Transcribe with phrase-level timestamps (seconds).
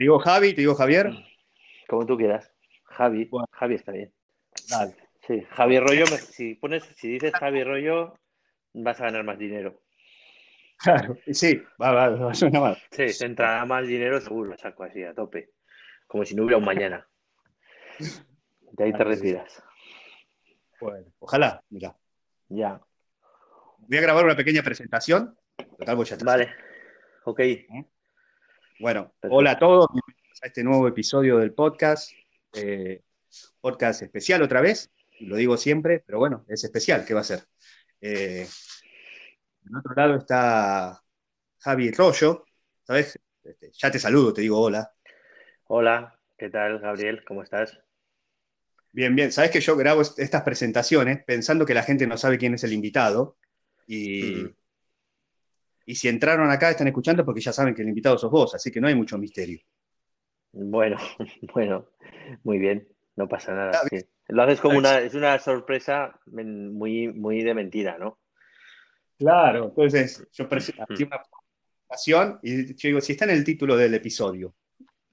[0.00, 0.54] ¿Te digo Javi?
[0.54, 1.12] ¿Te digo Javier?
[1.86, 2.50] Como tú quieras.
[2.84, 3.26] Javi.
[3.26, 3.46] Bueno.
[3.52, 4.10] Javi está bien.
[5.26, 8.14] Sí, Javi Rollo, si pones, si dices Javi Rollo,
[8.72, 9.82] vas a ganar más dinero.
[10.78, 12.78] Claro, sí, va, va, va, suena mal.
[12.90, 15.50] Sí, te entrará más dinero seguro, saco así, a tope.
[16.06, 17.06] Como si no hubiera un mañana.
[18.72, 19.62] De ahí te retiras.
[20.80, 21.94] Bueno, ojalá, mira.
[22.48, 22.80] Ya.
[23.80, 25.36] Voy a grabar una pequeña presentación.
[25.76, 26.54] Total, Vale.
[27.24, 27.40] Ok.
[28.80, 32.10] Bueno, hola a todos, bienvenidos a este nuevo episodio del podcast.
[32.54, 33.02] Eh,
[33.60, 37.44] podcast especial otra vez, lo digo siempre, pero bueno, es especial, ¿qué va a ser?
[38.00, 38.46] Eh,
[39.62, 41.00] del otro lado está
[41.58, 42.44] Javi Rollo,
[42.82, 43.18] ¿sabes?
[43.44, 44.90] Este, ya te saludo, te digo hola.
[45.66, 47.22] Hola, ¿qué tal, Gabriel?
[47.24, 47.78] ¿Cómo estás?
[48.92, 52.38] Bien, bien, sabes que yo grabo est- estas presentaciones pensando que la gente no sabe
[52.38, 53.36] quién es el invitado
[53.86, 54.54] y, Mm.
[55.90, 58.70] Y si entraron acá están escuchando porque ya saben que el invitado sos vos, así
[58.70, 59.58] que no hay mucho misterio.
[60.52, 60.96] Bueno,
[61.52, 61.88] bueno,
[62.44, 63.72] muy bien, no pasa nada.
[63.90, 63.98] Sí.
[64.28, 68.20] Lo haces como una, es una sorpresa muy, muy de mentira, ¿no?
[69.18, 71.02] Claro, entonces yo presento Mm.
[71.02, 71.22] una
[71.88, 74.54] presentación y yo digo, si está en el título del episodio.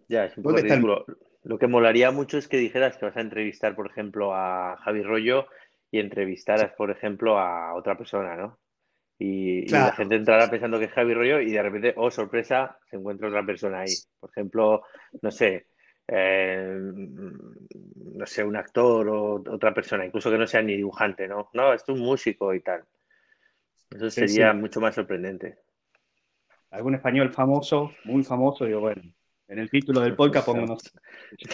[0.07, 1.17] Ya, es un poco ¿Dónde está el-.
[1.43, 5.01] Lo que molaría mucho es que dijeras que vas a entrevistar, por ejemplo, a Javi
[5.01, 5.47] Rollo
[5.89, 8.59] y entrevistaras, por ejemplo, a otra persona, ¿no?
[9.19, 12.77] Y, y la gente entrará pensando que es Javi Rollo y de repente, oh, sorpresa,
[12.89, 13.93] se encuentra otra persona ahí.
[14.19, 14.83] Por ejemplo,
[15.21, 15.67] no sé,
[16.07, 21.49] eh, no sé, un actor o otra persona, incluso que no sea ni dibujante, ¿no?
[21.53, 22.83] No, es un músico y tal.
[23.89, 24.57] Eso sería sí.
[24.57, 25.57] mucho más sorprendente.
[26.71, 29.01] Algún español famoso, muy famoso, digo, bueno,
[29.47, 30.91] en el título del podcast pongo, no sé,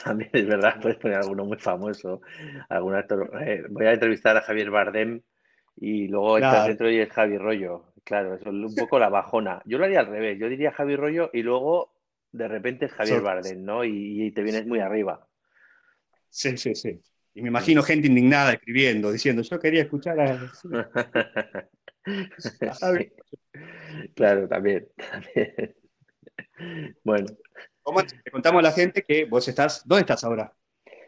[0.04, 2.22] También es verdad, puedes poner alguno muy famoso,
[2.70, 3.32] algún actor.
[3.42, 5.22] Eh, voy a entrevistar a Javier Bardem
[5.76, 6.68] y luego Claro.
[6.68, 7.94] dentro y es Javi Rollo.
[8.04, 9.62] Claro, eso es un poco la bajona.
[9.66, 11.94] Yo lo haría al revés, yo diría Javi Rollo y luego
[12.32, 13.36] de repente es Javier Sorpresa.
[13.36, 13.84] Bardem, ¿no?
[13.86, 15.28] Y, y te vienes muy arriba.
[16.30, 17.00] Sí, sí, sí.
[17.36, 20.52] Y me imagino gente indignada escribiendo, diciendo, yo quería escuchar a...
[22.80, 23.12] Javi.
[24.16, 25.76] Claro, también, también.
[27.04, 27.28] Bueno,
[27.82, 30.54] ¿Cómo te contamos a la gente que vos estás, ¿dónde estás ahora?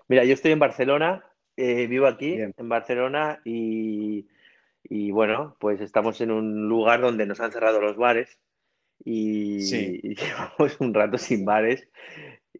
[0.08, 1.24] Mira, yo estoy en Barcelona,
[1.56, 2.54] eh, vivo aquí Bien.
[2.58, 4.28] en Barcelona y,
[4.90, 8.40] y, bueno, pues estamos en un lugar donde nos han cerrado los bares
[9.04, 10.00] y, Sí.
[10.04, 11.88] y llevamos un rato sin bares.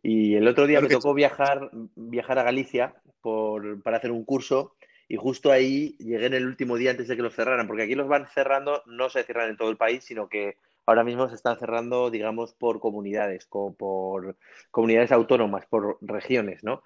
[0.04, 4.26] Y el otro día Claro me tocó viajar, viajar a Galicia por, para hacer un
[4.26, 4.76] curso
[5.08, 7.96] y justo ahí llegué en el último día antes de que los cerraran, porque aquí
[7.96, 11.36] los van cerrando, no se cierran en todo el país, sino que ahora mismo se
[11.36, 14.38] están cerrando, digamos, por comunidades, como por
[14.72, 16.84] comunidades autónomas, por regiones, ¿no?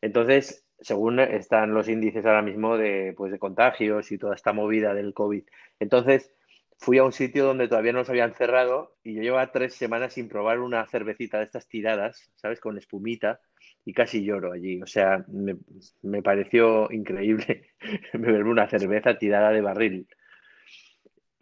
[0.00, 4.94] Entonces, según están los índices ahora mismo de, pues, de contagios y toda esta movida
[4.94, 5.44] del COVID.
[5.78, 6.32] Entonces,
[6.80, 10.14] fui a un sitio donde todavía no los habían cerrado y yo llevaba tres semanas
[10.14, 12.58] sin probar una cervecita de estas tiradas, ¿sabes?
[12.60, 13.40] Con espumita
[13.84, 14.80] y casi lloro allí.
[14.82, 17.70] O sea, me, pareció increíble
[18.14, 20.08] beber una cerveza tirada de barril.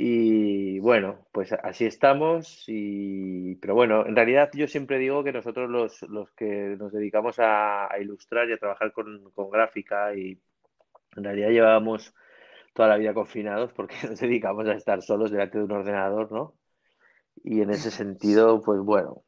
[0.00, 2.64] Y bueno, pues así estamos.
[2.68, 3.56] Y...
[3.56, 7.92] Pero bueno, en realidad yo siempre digo que nosotros los, los que nos dedicamos a,
[7.92, 10.40] a ilustrar y a trabajar con, con gráfica y
[11.16, 12.14] en realidad llevábamos
[12.74, 16.54] toda la vida confinados porque nos dedicamos a estar solos delante de un ordenador, ¿no?
[17.44, 19.24] Y en ese sentido, pues bueno,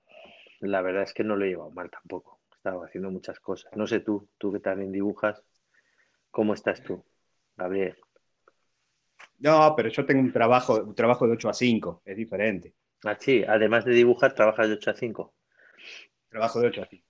[0.60, 2.40] la verdad es que no lo he llevado mal tampoco.
[2.52, 3.72] He estado haciendo muchas cosas.
[3.76, 5.44] No sé tú, tú que también dibujas,
[6.30, 7.04] ¿cómo estás tú,
[7.56, 7.96] Gabriel?
[9.40, 12.74] No, pero yo tengo un trabajo, un trabajo de 8 a 5, es diferente.
[13.04, 15.34] Ah, sí, además de dibujar, trabajas de 8 a 5.
[16.28, 17.06] Trabajo de 8 a 5.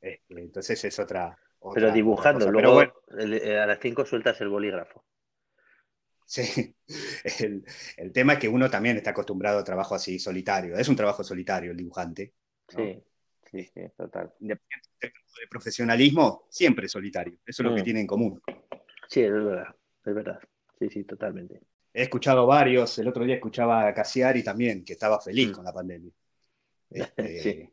[0.00, 4.04] Este, entonces es otra, otra- Pero dibujando, luego Pero bueno, el- eh, a las 5
[4.04, 5.04] sueltas el bolígrafo.
[6.26, 6.74] sí.
[7.40, 7.64] El,
[7.98, 10.76] el tema es que uno también está acostumbrado a trabajo así solitario.
[10.76, 12.32] Es un trabajo solitario el dibujante.
[12.74, 12.78] ¿no?
[12.84, 13.02] Sí,
[13.50, 14.32] sí, sí, total.
[14.40, 17.38] Independientemente del de profesionalismo, siempre es solitario.
[17.46, 17.84] Eso es lo que Mm.
[17.84, 18.42] tiene en común.
[19.08, 19.74] Sí, es verdad,
[20.04, 20.40] es verdad.
[20.78, 21.60] Sí, sí, totalmente.
[21.92, 25.52] He escuchado varios, el otro día escuchaba a Cassiari también, que estaba feliz Mm.
[25.52, 26.12] con la pandemia.
[27.16, 27.70] Este, Sí.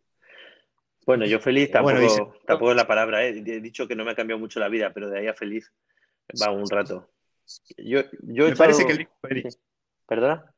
[1.06, 3.30] Bueno, yo feliz tampoco, bueno, dice- tampoco es la palabra, ¿eh?
[3.46, 5.72] He dicho que no me ha cambiado mucho la vida, pero de ahí a feliz
[6.42, 7.12] va un rato.
[7.78, 9.60] Yo, yo he Me parece echado- que dijo feliz.
[10.08, 10.52] ¿Perdona?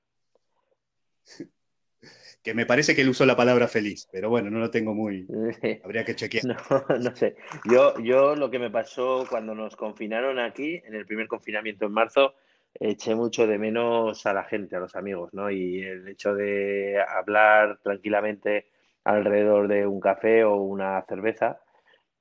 [2.47, 5.27] Que me parece que él usó la palabra feliz, pero bueno, no lo tengo muy.
[5.83, 6.45] Habría que chequear.
[6.45, 6.55] No,
[6.97, 7.35] no sé.
[7.65, 11.91] Yo, yo lo que me pasó cuando nos confinaron aquí, en el primer confinamiento en
[11.91, 12.35] marzo,
[12.73, 15.51] eché mucho de menos a la gente, a los amigos, ¿no?
[15.51, 18.67] Y el hecho de hablar tranquilamente
[19.03, 21.59] alrededor de un café o una cerveza,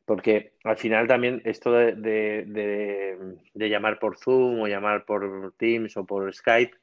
[0.06, 3.18] porque al final también esto de, de- de-
[3.54, 6.76] de llamar por Zoom o llamar por Teams o por Skype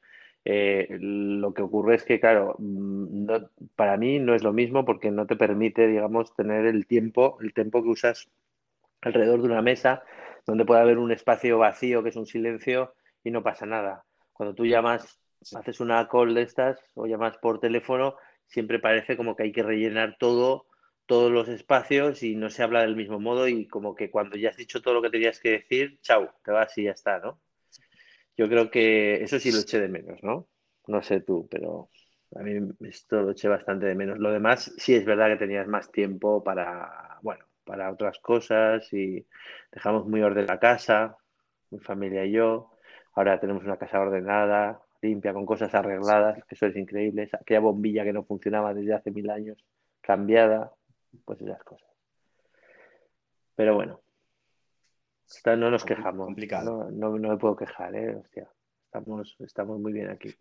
[0.44, 3.26] Eh, lo que ocurre es que, claro, mm,
[3.76, 7.54] para mí no es lo mismo porque no te permite, digamos, tener el tiempo, el
[7.54, 8.28] tiempo que usas
[9.00, 10.02] alrededor de una mesa
[10.46, 14.04] donde puede haber un espacio vacío que es un silencio y no pasa nada.
[14.32, 15.18] Cuando tú llamas,
[15.54, 18.16] haces una call de estas o llamas por teléfono,
[18.46, 20.66] siempre parece como que hay que rellenar todo,
[21.06, 24.50] todos los espacios y no se habla del mismo modo y como que cuando ya
[24.50, 27.40] has dicho todo lo que tenías que decir, chao, te vas y ya está, ¿no?
[28.36, 30.48] Yo creo que eso sí lo eché de menos, ¿no?
[30.86, 31.88] No sé tú, pero
[32.34, 34.18] a mí esto lo eché bastante de menos.
[34.18, 39.24] Lo demás sí es verdad que tenías más tiempo para, bueno, para otras cosas y
[39.72, 41.16] dejamos muy ordenada la casa,
[41.70, 42.72] mi familia y yo.
[43.14, 47.28] Ahora tenemos una casa ordenada, limpia, con cosas arregladas, que eso es increíble.
[47.32, 49.64] Aquella bombilla que no funcionaba desde hace mil años,
[50.00, 50.72] cambiada,
[51.24, 51.88] pues esas cosas.
[53.54, 54.00] Pero bueno,
[55.44, 56.26] no nos quejamos.
[56.26, 56.90] Complicado.
[56.90, 58.16] No, me puedo quejar, ¿eh?
[58.16, 58.48] Hostia,
[58.86, 60.34] estamos, estamos muy bien aquí.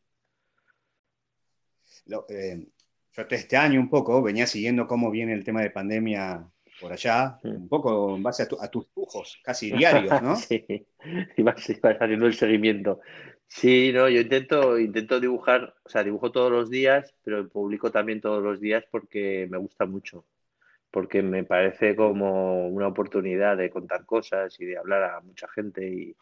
[2.29, 2.67] Eh,
[3.15, 6.49] yo este año un poco venía siguiendo cómo viene el tema de pandemia
[6.79, 10.35] por allá, un poco en base a, tus dibujos, casi diarios, ¿no?
[10.35, 10.65] sí,
[11.37, 11.69] y vas,
[11.99, 12.99] haciendo el seguimiento.
[13.47, 18.19] Sí, no, yo intento, intento dibujar, o sea, dibujo todos los días, pero publico también
[18.19, 20.25] todos los días porque me gusta mucho,
[20.93, 25.89] porque me parece como una oportunidad de contar cosas y de hablar a mucha gente
[25.89, 26.15] y,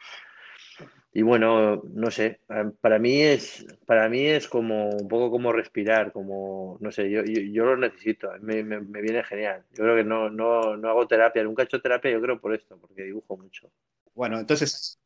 [1.12, 2.40] y bueno, no sé,
[2.80, 7.22] para mí es, para mí es como un poco como respirar, como, no sé, yo,
[7.26, 9.66] yo, lo necesito, me, me, viene genial.
[9.72, 12.56] Yo creo que no, no, no hago terapia, nunca he hecho terapia, yo creo por
[12.56, 13.70] esto, porque dibujo mucho.
[14.16, 15.02] Bueno, entonces,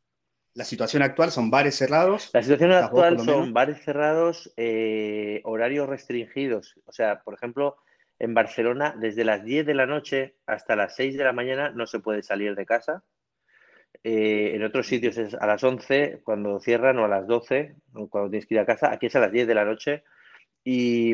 [0.53, 2.29] la situación actual son bares cerrados.
[2.33, 6.75] La situación actual son bares cerrados, eh, horarios restringidos.
[6.85, 7.77] O sea, por ejemplo,
[8.19, 11.88] en Barcelona, desde las 10 de la noche hasta las 6 de la mañana no
[11.88, 13.03] se puede salir de casa
[14.03, 17.75] eh, en otros sitios es a las 11 cuando cierran o a las 12
[18.09, 18.91] cuando tienes que ir a casa.
[18.91, 20.03] Aquí es a las 10 de la noche
[20.63, 21.13] y,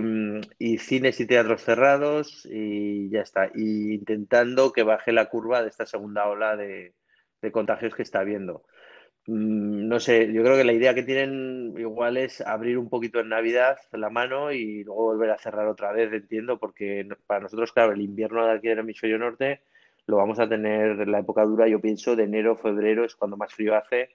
[0.80, 3.50] cines y teatros cerrados y ya está.
[3.54, 6.94] Y intentando que baje la curva de esta segunda ola de,
[7.52, 8.66] contagios que está habiendo.
[9.28, 13.20] Mm, no sé, yo creo que la idea que tienen igual es abrir un poquito
[13.20, 17.72] en Navidad la mano y luego volver a cerrar otra vez, entiendo, porque para nosotros,
[17.72, 19.62] claro, el invierno de aquí del hemisferio norte
[20.08, 23.38] lo vamos a tener en la época dura, yo pienso, de enero, febrero es cuando
[23.38, 24.10] más frío hace,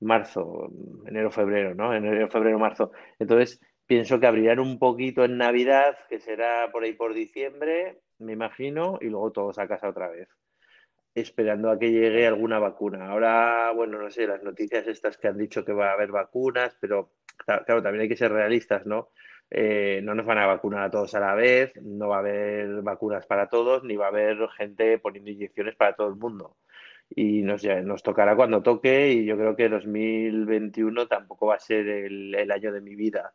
[0.00, 0.70] marzo,
[1.06, 1.94] enero, febrero, ¿no?
[1.94, 2.92] Enero, febrero, marzo.
[3.18, 8.32] Entonces, pienso que abrirán un poquito en Navidad, que será por ahí por diciembre, me
[8.32, 10.28] imagino, y luego todos a casa otra vez,
[11.14, 13.08] esperando a que llegue alguna vacuna.
[13.08, 16.76] Ahora, bueno, no sé, las noticias estas que han dicho que va a haber vacunas,
[16.80, 19.10] pero claro, también hay que ser realistas, ¿no?
[19.50, 22.82] Eh, no nos van a vacunar a todos a la vez, no va a haber
[22.82, 26.56] vacunas para todos, ni va a haber gente poniendo inyecciones para todo el mundo.
[27.10, 31.86] Y nos, nos tocará cuando toque y yo creo que 2021 tampoco va a ser
[31.86, 33.32] el, año de mi vida.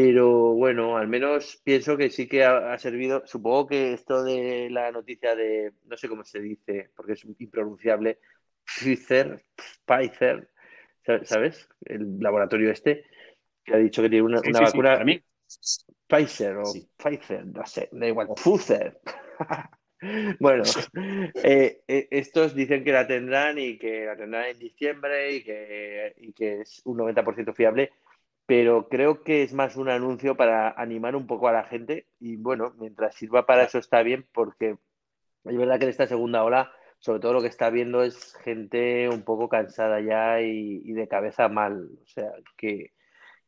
[0.00, 3.24] Pero bueno, al menos pienso que sí que ha, servido.
[3.26, 8.20] Supongo que esto de la noticia de, no sé cómo se dice, porque es impronunciable,
[8.64, 9.44] Pfizer,
[9.84, 10.48] Pfizer,
[11.24, 11.68] ¿sabes?
[11.84, 13.06] El laboratorio este,
[13.64, 15.04] que ha dicho que tiene una, vacuna.
[16.06, 19.00] Pfizer o Pfizer, no sé, da igual, Pfizer.
[20.38, 20.62] bueno,
[21.42, 26.14] eh, eh, estos dicen que la tendrán y que la tendrán en diciembre y que,
[26.18, 27.90] y que es un 90% fiable,
[28.48, 32.36] pero creo que es más un anuncio para animar un poco a la gente y
[32.36, 34.78] bueno, mientras sirva para eso está bien porque
[35.44, 39.06] es verdad que en esta segunda ola, sobre todo lo que está viendo es gente
[39.10, 42.94] un poco cansada ya y, de cabeza mal, o sea, que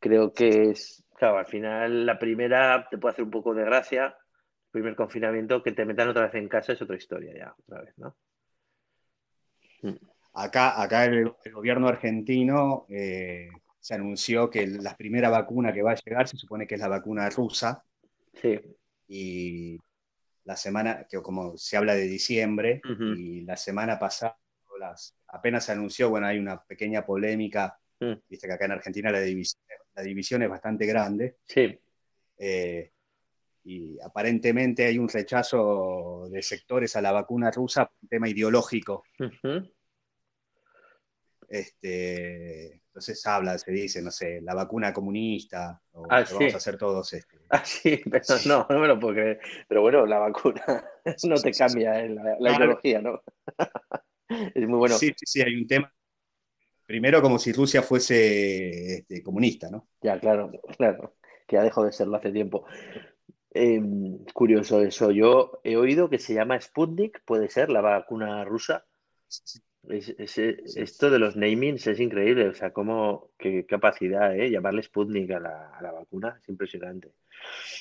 [0.01, 4.15] creo que es Claro, al final la primera te puede hacer un poco de gracia,
[4.71, 7.95] primer confinamiento, que te metan otra vez en casa es otra historia ya, otra vez,
[7.97, 8.17] ¿no?
[10.35, 13.49] Acá, acá el, gobierno argentino eh,
[13.81, 16.89] se anunció que la primera vacuna que va a llegar se supone que es la
[16.89, 17.83] vacuna rusa.
[18.35, 18.61] Sí.
[19.09, 19.79] Y
[20.45, 22.81] la semana, que como se habla de diciembre,
[23.17, 24.37] y la semana pasada
[25.29, 28.15] apenas se anunció, bueno, hay una pequeña polémica, mm.
[28.29, 29.61] viste que acá en Argentina la división
[29.95, 31.37] la división es bastante grande.
[31.45, 31.79] Sí.
[32.39, 32.91] Eh,
[33.65, 39.05] y aparentemente hay un rechazo de sectores a la vacuna rusa por un tema ideológico.
[41.49, 46.77] este, entonces habla, se dice, no sé, la vacuna comunista, o ah, vamos a hacer
[46.77, 47.39] todos este.
[47.49, 49.41] Ah, sí, pero no, no me lo puedo creer.
[49.67, 50.63] Pero bueno, la vacuna
[51.25, 53.23] no te cambia eh, la, ideología, ¿no?
[54.55, 54.97] es muy bueno.
[54.99, 55.93] Sí, sí, sí, hay un tema
[56.87, 59.89] Primero como si Rusia fuese este, comunista, ¿no?
[60.03, 61.15] Ya, claro, claro,
[61.47, 62.67] que ya dejó de serlo hace tiempo.
[63.53, 65.11] Em, curioso eso.
[65.13, 68.87] Yo he oído que se llama Sputnik, puede ser la vacuna rusa.
[69.89, 74.51] Esto de los namings es increíble, o sea, cómo, qué capacidad, ¿eh?
[74.51, 77.13] Llamarle Sputnik a la, a la vacuna es impresionante.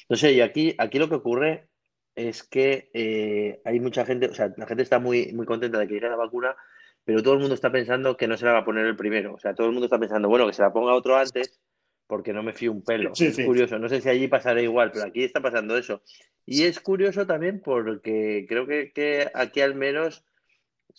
[0.08, 1.68] No sé, y aquí, aquí lo que ocurre
[2.16, 5.88] es que eh, hay mucha gente, o sea, la gente está muy, muy contenta de
[5.88, 6.56] que llegue la vacuna,
[7.04, 9.34] pero todo el mundo está pensando que no se la va a poner el primero.
[9.34, 11.60] O sea, todo el mundo está pensando, bueno, que se la ponga otro antes,
[12.08, 13.12] porque no me fío un pelo.
[13.16, 16.02] es curioso, no sé si allí pasará igual, pero aquí está pasando eso.
[16.46, 20.26] Y es curioso también porque creo que, que aquí al menos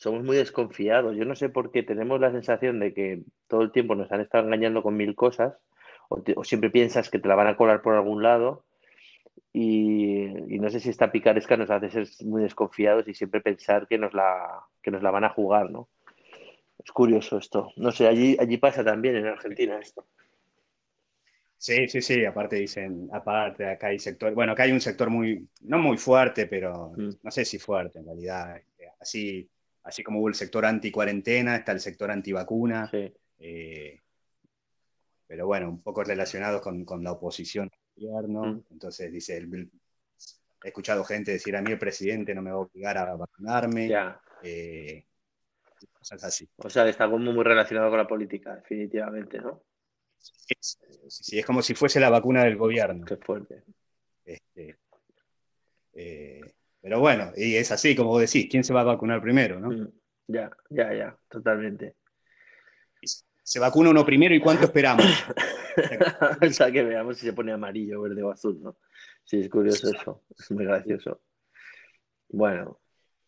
[0.00, 1.14] somos muy desconfiados.
[1.14, 4.22] Yo no sé por qué tenemos la sensación de que todo el tiempo nos han
[4.22, 5.58] estado engañando con mil cosas,
[6.08, 8.64] o, siempre piensas que te la van a colar por algún lado,
[9.52, 10.24] y,
[10.58, 14.14] no sé si esta picaresca nos hace ser muy desconfiados y siempre pensar que nos
[14.14, 15.88] la, que nos la van a jugar, ¿no?
[16.82, 17.70] Es curioso esto.
[17.76, 20.06] No sé, allí, allí pasa también en Argentina esto.
[21.58, 25.46] Sí, sí, sí, aparte dicen, aparte acá hay sector, bueno, acá hay un sector muy,
[25.60, 27.10] no muy fuerte, pero mm.
[27.22, 29.50] no sé si fuerte en realidad, este, así,
[29.82, 32.90] así como hubo el sector anti-cuarentena, está el sector anti-vacuna,
[33.38, 33.98] eh,
[35.26, 38.64] pero bueno, un poco relacionados con, la oposición al gobierno, mm.
[38.70, 42.98] entonces dice, he escuchado gente decir a mí el presidente no me va a obligar
[42.98, 43.90] a vacunarme.
[44.42, 45.04] Eh,
[45.92, 46.48] cosas así.
[46.56, 49.62] O sea, está como muy relacionado con la política, definitivamente, ¿no?
[50.18, 53.06] Sí, es como si fuese la vacuna del gobierno.
[53.06, 53.62] Qué fuerte.
[54.24, 54.78] Este,
[55.94, 56.40] eh,
[56.82, 59.60] pero bueno, y es así, como vos decís, ¿quién se va a vacunar primero?
[59.60, 59.70] ¿no?
[59.70, 59.92] Mm,
[60.28, 61.96] ya, ya, ya, totalmente.
[63.42, 65.04] ¿Se vacuna uno primero y cuánto esperamos?
[66.42, 68.76] o sea, que veamos si se pone amarillo, verde o azul, ¿no?
[69.24, 71.20] Sí, es curioso eso, es muy gracioso.
[72.28, 72.80] Bueno,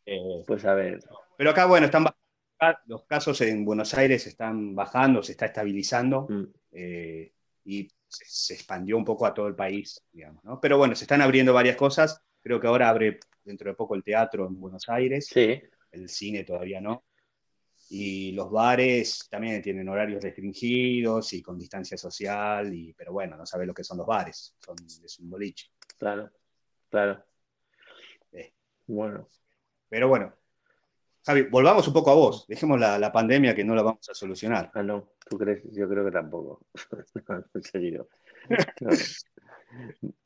[0.07, 1.01] eh, pues a ver.
[1.37, 2.07] Pero acá, bueno, están
[2.87, 6.27] los casos en Buenos Aires están bajando, se está estabilizando.
[6.29, 6.45] Mm.
[6.73, 7.33] Eh,
[7.65, 10.61] y se, expandió un poco a todo el país, digamos, ¿no?
[10.61, 12.23] Pero bueno, se están abriendo varias cosas.
[12.43, 15.27] Creo que ahora abre dentro de poco el teatro en Buenos Aires.
[15.27, 15.61] Sí.
[15.91, 17.05] El cine todavía no.
[17.91, 23.45] Y los bares también tienen horarios restringidos y con distancia social, y, pero bueno, no
[23.45, 25.69] sabe lo que son los bares, son, es un boliche.
[25.99, 26.31] Claro,
[26.89, 27.23] claro.
[28.33, 28.55] Eh.
[28.87, 29.29] Bueno.
[29.91, 30.35] Pero bueno,
[31.25, 32.47] Javi, volvamos un poco a vos.
[32.49, 34.71] Dejemos la, pandemia que no la vamos a solucionar.
[34.75, 35.63] Ah, no, ¿tú crees?
[35.73, 36.67] Yo creo que tampoco.
[37.55, 38.09] en serio.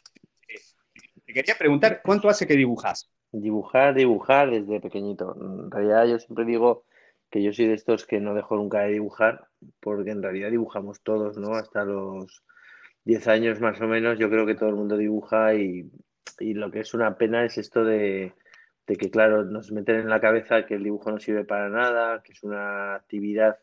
[1.26, 3.10] Te quería preguntar, ¿cuánto hace que dibujas?
[3.32, 5.36] Dibujar, dibujar desde pequeñito.
[5.40, 6.84] En realidad yo siempre digo
[7.30, 9.48] que yo soy de estos que no dejo nunca de dibujar,
[9.80, 11.54] porque en realidad dibujamos todos, ¿no?
[11.54, 12.44] Hasta los
[13.04, 15.90] 10 años más o menos, yo creo que todo el mundo dibuja y
[16.38, 18.32] lo que es una pena es esto de
[18.86, 22.32] que, claro, nos meten en la cabeza que el dibujo no sirve para nada, que
[22.32, 23.58] es una actividad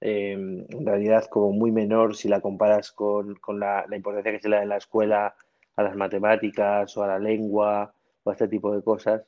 [0.00, 4.56] em, en realidad como muy menor si la comparas con, la, importancia que se le
[4.56, 5.34] da en la escuela
[5.78, 7.94] a las matemáticas o a la lengua
[8.24, 9.22] o a este tipo de cosas.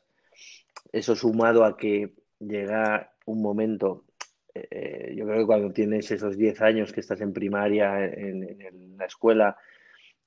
[0.93, 4.05] Eso sumado a que llega un momento,
[4.53, 9.05] eh, yo creo que cuando tienes esos 10 años que estás en primaria en, la
[9.05, 9.57] escuela,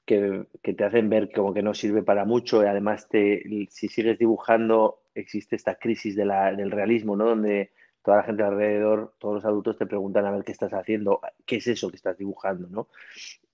[0.05, 3.89] que, que, te hacen ver como que no sirve para mucho y además te, si
[3.89, 7.25] sigues dibujando existe esta crisis de la, del realismo, ¿no?
[7.25, 7.71] Donde
[8.03, 11.57] toda la gente alrededor, todos los adultos te preguntan a ver qué estás haciendo, qué
[11.57, 12.89] es eso que estás dibujando, ¿no?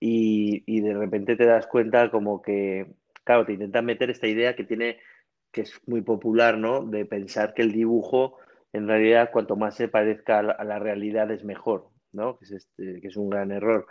[0.00, 4.64] Y, de repente te das cuenta como que, claro, te intentan meter esta idea que
[4.64, 4.98] tiene,
[5.52, 6.84] que es muy popular, ¿no?
[6.84, 8.38] De pensar que el dibujo,
[8.72, 12.38] en realidad, cuanto más se parezca a la, realidad es mejor, ¿no?
[12.38, 13.86] Que es, este, que es un gran error.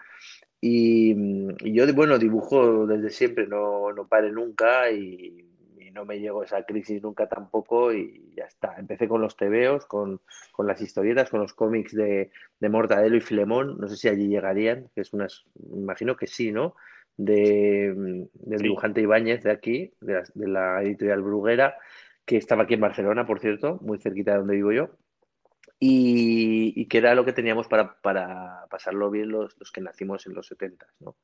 [0.59, 1.13] Y,
[1.63, 5.48] y, yo, bueno, dibujo desde siempre, no, no pare nunca y
[5.99, 8.75] no me llegó esa crisis nunca tampoco y ya está.
[8.77, 10.21] Empecé con los tebeos, con,
[10.53, 14.29] con las historietas, con los cómics de, de, Mortadelo y Filemón, no sé si allí
[14.29, 16.75] llegarían, que es unas, imagino que sí, ¿no?
[17.17, 17.93] De,
[18.33, 21.75] del dibujante Ibáñez de aquí, de la, editorial Bruguera,
[22.25, 24.91] que estaba aquí en Barcelona, por cierto, muy cerquita de donde vivo yo.
[25.81, 30.25] Y, y, que era lo que teníamos para, para pasarlo bien los, los, que nacimos
[30.27, 31.15] en los 70, ¿no?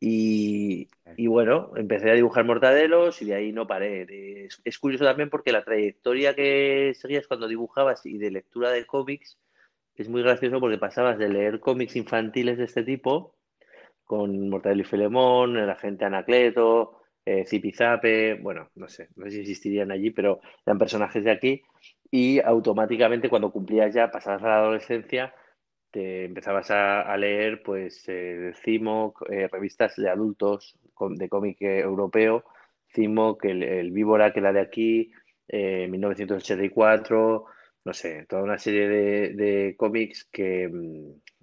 [0.00, 0.88] Y,
[1.26, 4.48] bueno, empecé a dibujar mortadelos y de ahí no paré.
[4.64, 9.38] Es, curioso también porque la trayectoria que seguías cuando dibujabas y de lectura de cómics
[9.94, 13.36] es muy gracioso porque pasabas de leer cómics infantiles de este tipo,
[14.04, 19.40] con Mortadelo y Filemón, el agente Anacleto, eh, Zipizape, bueno, no sé, no sé si
[19.40, 21.62] existirían allí, pero eran personajes de aquí,
[22.10, 25.34] y automáticamente cuando cumplías ya, pasabas a la adolescencia,
[25.94, 30.76] te empezabas a, leer pues eh, CIMOC, eh, revistas de adultos
[31.10, 32.44] de cómic europeo,
[32.92, 35.12] CIMOC, el, el, Víbora, que la de aquí,
[35.46, 37.44] eh, 1984,
[37.84, 40.68] no sé, toda una serie de, cómics que,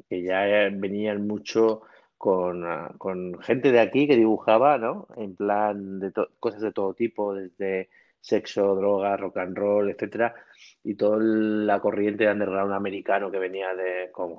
[0.09, 1.83] ya venían mucho
[2.17, 5.07] con, ah, con, gente de aquí que dibujaba, ¿no?
[5.15, 7.87] En plan de cosas de todo tipo, desde
[8.21, 10.33] sexo, droga, rock and roll, etcétera,
[10.83, 14.35] y toda la corriente de underground americano que venía de, con,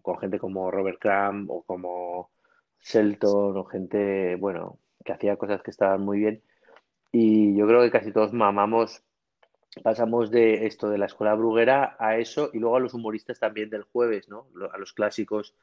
[0.00, 2.30] con, gente como Robert Crumb o como
[2.80, 6.42] Shelton o gente, bueno, que hacía cosas que estaban muy bien.
[7.12, 9.02] Y yo creo que casi todos mamamos,
[9.82, 13.70] pasamos de esto de la escuela bruguera a eso y luego a los humoristas también
[13.70, 14.48] del jueves, ¿no?
[14.72, 15.54] A los clásicos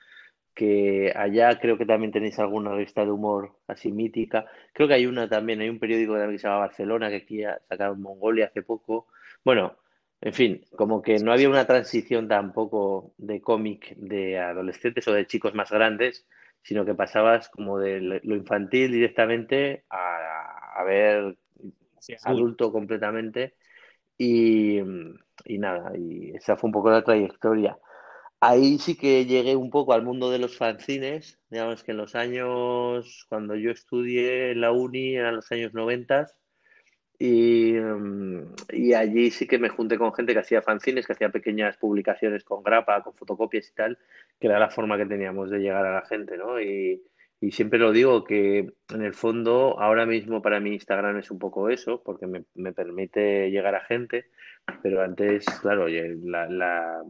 [0.54, 4.46] que allá creo que también tenéis alguna revista de humor así mítica.
[4.74, 8.02] Creo que hay una también, hay un periódico que se llama Barcelona que aquí sacaron
[8.02, 9.08] Mongolia hace poco.
[9.44, 9.78] Bueno,
[10.22, 15.26] en fin, como que no había una transición tampoco de cómic de adolescentes o de
[15.26, 16.28] chicos más grandes,
[16.62, 21.38] sino que pasabas como de lo infantil directamente a, ver
[22.24, 23.56] adulto completamente.
[24.18, 24.80] Y,
[25.46, 27.78] y nada, y esa fue un poco la trayectoria.
[28.44, 32.16] Ahí sí que llegué un poco al mundo de los fanzines, digamos que en los
[32.16, 36.28] años, cuando yo estudié en la uni, eran los años 90,
[37.20, 41.30] y, mm, y allí sí que me junté con gente que hacía fanzines, que hacía
[41.32, 44.00] pequeñas publicaciones con grapa, con fotocopias y tal,
[44.40, 46.60] que era la forma que teníamos de llegar a la gente, ¿no?
[46.62, 47.04] Y,
[47.40, 51.40] y siempre lo digo que en el fondo ahora mismo para mí Instagram es un
[51.40, 54.26] poco eso, porque me, me permite llegar a gente,
[54.84, 57.04] pero antes, claro, la, la,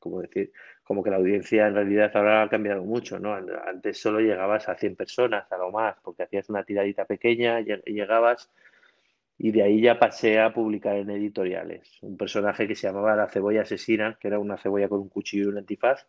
[0.00, 0.52] ¿cómo decir?
[0.86, 3.34] Como que la audiencia en realidad ahora ha cambiado mucho, ¿no?
[3.34, 8.52] Antes solo llegabas a 100 personas, a lo más, porque hacías una tiradita pequeña, llegabas
[9.36, 11.98] y de ahí ya pasé a publicar en editoriales.
[12.02, 15.46] Un personaje que se llamaba La cebolla asesina, que era una cebolla con un cuchillo
[15.46, 16.06] y un antifaz,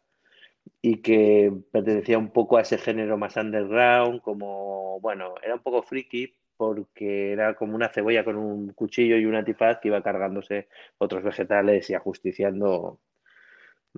[0.80, 5.82] y que pertenecía un poco a ese género más underground, como, bueno, era un poco
[5.82, 10.68] friki, porque era como una cebolla con un cuchillo y un antifaz que iba cargándose
[11.00, 13.00] otros vegetales y ajusticiando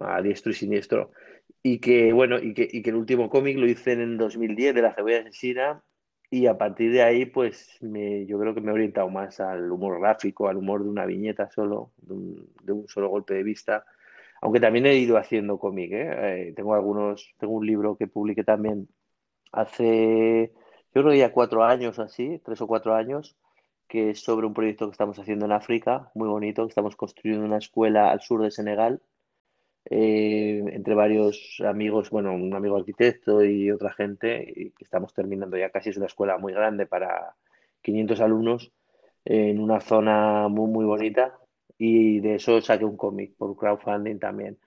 [0.02, 1.12] a diestro y siniestro.
[1.64, 4.82] Y que, bueno, y que, y que el último cómic lo hice en 2010 de
[4.82, 5.84] La cebolla asesina
[6.32, 9.72] y a partir de ahí, pues me, yo creo que me he orientado más al
[9.72, 12.14] humor gráfico, al humor de una viñeta solo, de
[12.74, 13.86] un, solo golpe de vista.
[14.42, 16.50] Aunque también he ido haciendo cómic, ¿eh?
[16.50, 18.88] Eh, tengo algunos, tengo un libro que publiqué también
[19.52, 20.54] hace,
[20.94, 23.36] yo creo ya cuatro años o así, tres o cuatro años,
[23.88, 27.46] que es sobre un proyecto que estamos haciendo en África, muy bonito, que estamos construyendo
[27.46, 29.02] una escuela al sur de Senegal
[29.86, 35.70] eh, entre varios amigos, bueno, un amigo arquitecto y otra gente, y estamos terminando ya
[35.70, 37.36] casi, es una escuela muy grande para
[37.82, 38.72] 500 alumnos
[39.26, 41.38] en una zona muy, muy bonita
[41.78, 44.58] y de eso saqué un cómic por crowdfunding también.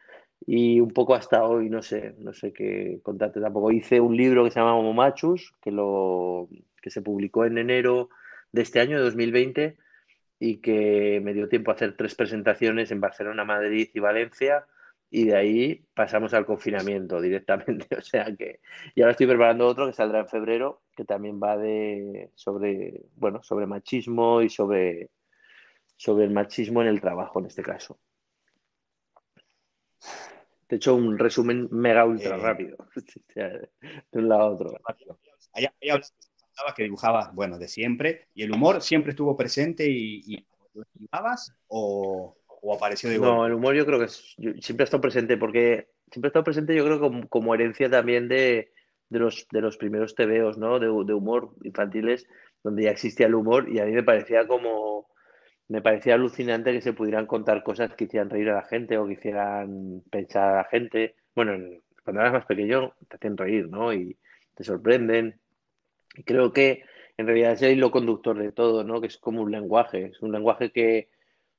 [0.46, 3.70] Y un poco hasta hoy, no sé, no sé qué contarte tampoco.
[3.70, 6.48] Hice un libro que se llama Momachus, que, lo,
[6.80, 8.08] que se publicó en enero
[8.50, 9.76] de este año, de 2020,
[10.40, 14.66] y que me dio tiempo a hacer tres presentaciones en Barcelona, Madrid y Valencia
[15.14, 17.86] y de ahí pasamos al confinamiento directamente.
[17.98, 18.60] O sea que,
[18.94, 23.42] y ahora estoy preparando otro que saldrá en febrero, que también va de sobre, bueno,
[23.42, 25.10] sobre machismo y sobre,
[25.96, 28.00] sobre el machismo en el trabajo en este caso.
[30.66, 32.78] Te he hecho un resumen mega ultra eh, rápido,
[33.34, 34.80] de un lado a otro.
[35.52, 40.46] Ahí, hablabas que dibujabas, bueno, de siempre, y el humor siempre estuvo presente y, y
[40.72, 45.00] lo dibujabas o o apareció de No, el humor yo creo que siempre ha estado
[45.00, 48.72] presente, porque siempre ha estado presente yo creo como, como herencia también de,
[49.10, 50.78] de, los, de los primeros tebeos, ¿no?
[50.78, 52.26] De, de, humor infantiles,
[52.62, 55.08] donde ya existía el humor y a mí me parecía como,
[55.68, 59.06] me parecía alucinante que se pudieran contar cosas que hicieran reír a la gente o
[59.06, 61.16] que hicieran pensar a la gente.
[61.34, 61.52] Bueno,
[62.04, 63.92] cuando eras más pequeño te hacen reír, ¿no?
[63.92, 64.16] Y
[64.54, 65.40] te sorprenden.
[66.14, 66.84] Y creo que
[67.16, 69.00] en realidad es el hilo conductor de todo, ¿no?
[69.00, 71.08] Que es como un lenguaje, es un lenguaje que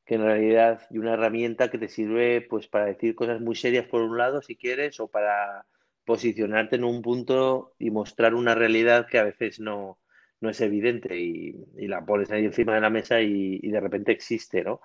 [0.06, 3.86] que en realidad y una herramienta que te sirve pues para decir cosas muy serias
[3.86, 5.66] por un lado si quieres o para
[6.06, 10.00] posicionarte en un punto y mostrar una realidad que a veces no,
[10.44, 11.56] no es evidente y,
[11.88, 14.82] la pones ahí encima de la mesa y, de repente existe, ¿no?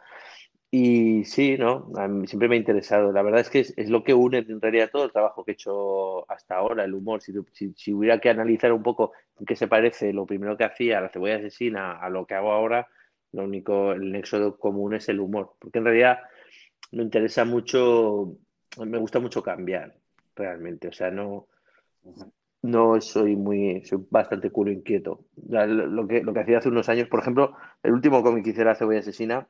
[0.70, 1.90] Y sí, ¿no?
[1.96, 3.10] A siempre me ha interesado.
[3.10, 5.54] La verdad es que es, lo que une en realidad todo el trabajo que he
[5.54, 7.22] hecho hasta ahora, el humor.
[7.22, 10.64] Si, si, si, hubiera que analizar un poco en qué se parece lo primero que
[10.64, 12.86] hacía la cebolla asesina a lo que hago ahora,
[13.32, 16.18] lo único, el nexo común es el humor, porque en realidad
[16.92, 18.36] me interesa mucho,
[18.78, 19.94] me gusta mucho cambiar,
[20.34, 20.88] realmente.
[20.88, 21.46] O sea, no,
[22.62, 25.26] no soy muy, soy bastante culo inquieto.
[25.48, 28.62] Lo que, lo que hacía hace unos años, por ejemplo, el último cómic que hice
[28.62, 29.46] era Cebolla Asesina,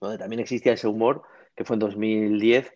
[0.00, 1.22] donde también existía ese humor,
[1.54, 2.72] que fue en 2010,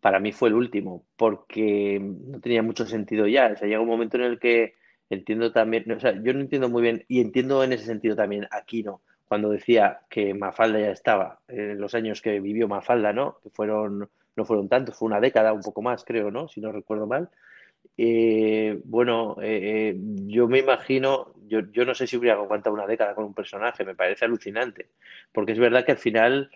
[0.00, 3.52] para mí fue el último, porque no tenía mucho sentido ya.
[3.52, 4.74] O sea, llega un momento en el que
[5.10, 8.46] entiendo también, o sea, yo no entiendo muy bien, y entiendo en ese sentido también,
[8.50, 13.38] aquí no cuando decía que Mafalda ya estaba en los años que vivió Mafalda, ¿no?
[13.42, 16.48] Que fueron, no fueron tantos, fue una década, un poco más, creo, ¿no?
[16.48, 17.30] Si no recuerdo mal.
[17.96, 23.14] eh, bueno, eh, yo me imagino, yo, yo, no sé si hubiera aguantado una década
[23.14, 24.90] con un personaje, me parece alucinante,
[25.32, 26.50] porque es verdad que al final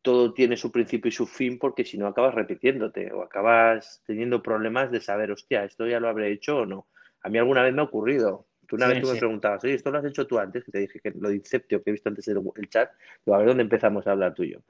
[0.00, 4.42] todo tiene su principio y su fin, porque si no acabas repitiéndote o acabas teniendo
[4.42, 6.86] problemas de saber, hostia, esto ya lo habré hecho o no.
[7.22, 8.46] A mí alguna vez me ha ocurrido.
[8.68, 10.62] Tú una vez tú me preguntabas, oye, ¿esto lo has hecho tú antes?
[10.62, 12.92] Que te dije que lo de Inceptio que he visto antes en el chat,
[13.24, 14.60] digo, a ver dónde empezamos a hablar tú y yo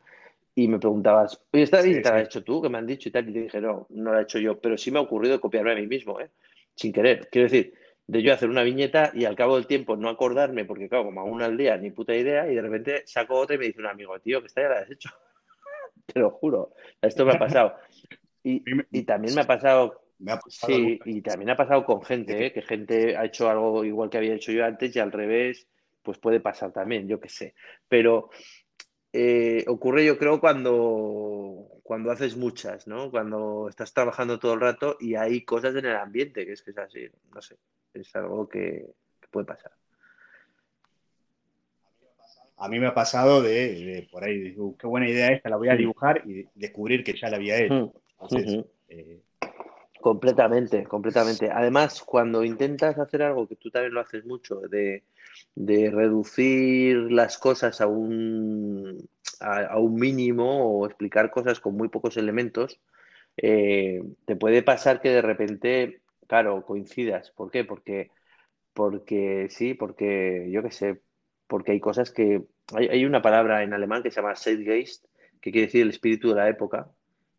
[0.59, 2.61] y me preguntabas, oye, ¿esta sí, la has hecho tú?
[2.61, 3.29] que me han dicho y tal?
[3.29, 5.71] Y te dije, no, no la he hecho yo, pero sí me ha ocurrido copiarme
[5.71, 6.31] a mí mismo, ¿eh?
[6.75, 7.29] sin querer.
[7.31, 7.75] Quiero decir,
[8.09, 11.21] de yo hacer una viñeta y al cabo del tiempo no acordarme, porque claro, como
[11.21, 13.79] a una al día, ni puta idea, y de repente saco otra y me dice
[13.79, 15.11] un amigo, tío, que esta ya la has hecho.
[16.07, 17.77] te lo juro, esto me ha pasado.
[18.43, 20.08] Y, y también me ha pasado
[20.49, 22.53] sí, y también ha pasado con gente, ¿eh?
[22.53, 25.69] que gente ha hecho algo igual que había hecho yo antes y al revés,
[26.03, 27.55] pues puede pasar también, yo qué sé.
[27.89, 28.31] Pero
[29.13, 33.11] eh, ocurre yo creo cuando, cuando haces muchas, ¿no?
[33.11, 36.73] Cuando estás trabajando todo el rato y hay cosas en el ambiente, que es que
[36.73, 37.57] es así, no sé,
[37.95, 38.87] es algo que,
[39.31, 39.73] puede pasar.
[42.57, 45.77] A mí me ha pasado de, por ahí, qué buena idea esta, la voy a
[45.77, 47.93] dibujar y descubrir que ya la había hecho.
[48.89, 49.21] Eh,
[50.01, 51.51] completamente, completamente.
[51.51, 55.05] Además, cuando intentas hacer algo que tú también lo haces mucho, de
[55.55, 59.09] de reducir las cosas a un,
[59.41, 62.81] a, un mínimo o explicar cosas con muy pocos elementos,
[63.37, 67.31] eh, te puede pasar que de repente, claro, coincidas.
[67.33, 67.65] ¿Por qué?
[67.65, 68.11] Porque,
[68.73, 71.03] porque sí, porque yo qué sé,
[71.47, 72.45] porque hay cosas que...
[72.75, 75.07] Hay, hay una palabra en alemán que se llama Zeitgeist,
[75.41, 76.91] que quiere decir el espíritu de la época,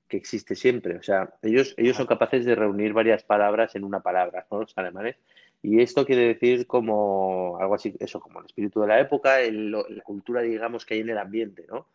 [0.10, 0.98] que existe siempre.
[0.98, 4.62] O sea, ellos, ellos son capaces de reunir varias palabras en una palabra, ¿no?
[4.62, 5.16] Los alemanes.
[5.62, 9.84] Y esto quiere decir como algo así, eso, como el espíritu de la época, la
[10.04, 11.88] cultura, digamos, que hay en el ambiente, ¿no?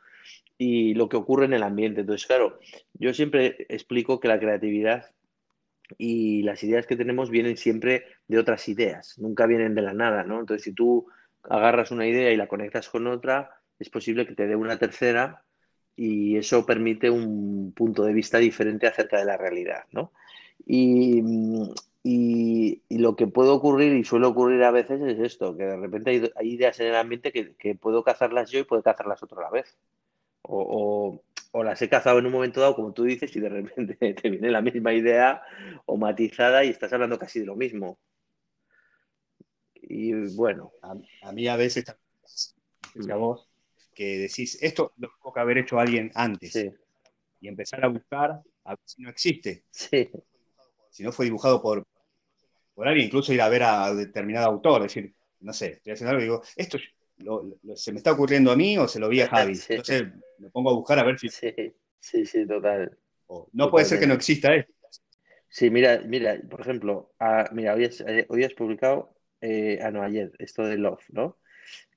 [0.57, 2.03] Y lo que ocurre en el ambiente.
[2.03, 2.59] Entonces, claro,
[2.95, 5.11] yo siempre explico que la creatividad
[5.99, 10.25] y las ideas que tenemos vienen siempre de otras ideas, nunca vienen de la nada,
[10.25, 10.41] ¿no?
[10.41, 11.09] Entonces, si tú
[11.43, 15.43] agarras una idea y la conectas con otra, es posible que te dé una tercera
[15.97, 20.13] y eso permite un punto de vista diferente acerca de la realidad, ¿no?
[20.67, 21.23] Y,
[22.07, 26.33] y, lo que puede ocurrir, y suele ocurrir a veces, es esto, que de repente
[26.37, 29.51] hay, ideas en el ambiente que, puedo cazarlas yo y puedo cazarlas otra a la
[29.51, 29.77] vez.
[30.43, 31.23] O,
[31.55, 34.51] las he cazado en un momento dado, como tú dices, y de repente te viene
[34.51, 35.43] la misma idea
[35.87, 37.99] o matizada y estás hablando casi de lo mismo.
[39.75, 40.73] Y bueno.
[40.83, 43.49] A, mí a veces, a vos,
[43.95, 46.57] que decís, esto lo tengo que haber hecho alguien antes.
[47.41, 49.65] Y empezar a buscar a ver si no existe.
[49.71, 50.11] Sí.
[50.91, 51.87] Si no fue dibujado por,
[52.75, 56.21] por alguien, incluso ir a ver a determinado autor, decir, no sé, estoy haciendo algo
[56.21, 56.79] y digo, esto
[57.77, 59.59] se me está ocurriendo a mí o se lo vi a Javi.
[59.69, 60.05] Entonces
[60.39, 61.29] me pongo a buscar a ver si.
[61.29, 61.53] Sí,
[62.01, 62.99] sí, sí total.
[63.53, 64.73] no puede ser que no exista esto.
[65.49, 67.13] Sí, mira, mira, por ejemplo,
[67.53, 71.39] mira, hoy has, eh, hoy has publicado, eh, ah, no, ayer, esto de Love, ¿no?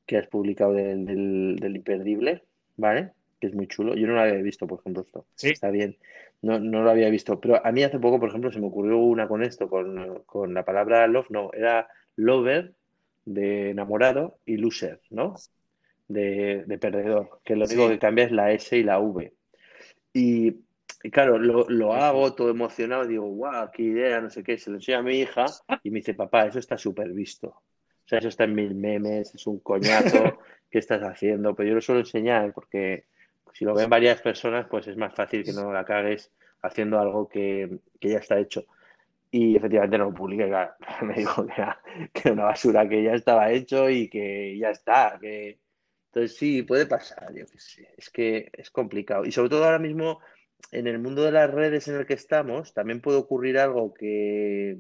[0.08, 2.44] Que has publicado del, del, imperdible,
[2.78, 3.12] ¿vale?
[3.40, 3.94] Que es muy chulo.
[3.94, 5.28] Yo no lo había visto, por ejemplo, esto.
[5.36, 5.50] Sí.
[5.50, 5.98] Está bien.
[6.42, 7.40] No, no lo había visto.
[7.40, 10.66] Pero a mí hace poco, por ejemplo, se me ocurrió una con esto, con, la
[10.66, 12.74] palabra love, no, era lover
[13.26, 15.36] de enamorado y loser, ¿no?
[16.08, 19.34] De, perdedor, que lo único que cambia es la S y la V.
[20.14, 20.56] Y,
[21.12, 25.00] claro, lo, hago todo emocionado, digo, wow, qué idea, no sé qué, se lo enseño
[25.00, 25.46] a mi hija
[25.84, 27.62] y me dice, papá, eso está súper visto.
[28.08, 30.40] O sea, eso está en mil memes, es un coñazo
[30.72, 33.04] que estás haciendo, pero yo lo suelo enseñar porque
[33.52, 37.28] si lo ven varias personas, pues es más fácil que no la cagues haciendo algo
[37.28, 38.66] que, ya está hecho.
[39.30, 40.50] Y efectivamente no lo publiqué,
[41.02, 41.82] me dijo que era,
[42.32, 45.18] una basura que ya estaba hecho y que ya está.
[45.20, 45.60] Que...
[46.06, 47.94] Entonces sí, puede pasar, yo qué sé.
[47.98, 49.26] Es que es complicado.
[49.26, 50.22] Y sobre todo ahora mismo,
[50.72, 54.78] en el mundo de las redes en el que estamos, también puede ocurrir algo que,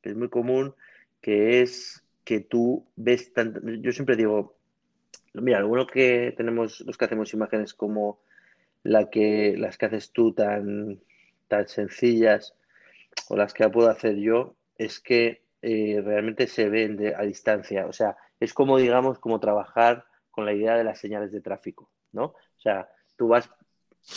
[0.00, 0.74] que es muy común,
[1.20, 3.60] que es que tú ves tanto...
[3.62, 4.60] Yo siempre digo,
[5.34, 8.20] Mira, algunos que tenemos, los que hacemos imágenes como
[8.82, 11.00] la que, las que haces tú tan,
[11.46, 12.54] tan sencillas
[13.28, 17.86] o las que puedo hacer yo, es que eh, realmente se ven a distancia.
[17.86, 21.90] O sea, es como, digamos, como trabajar con la idea de las señales de tráfico,
[22.12, 22.24] ¿no?
[22.24, 23.48] O sea, tú vas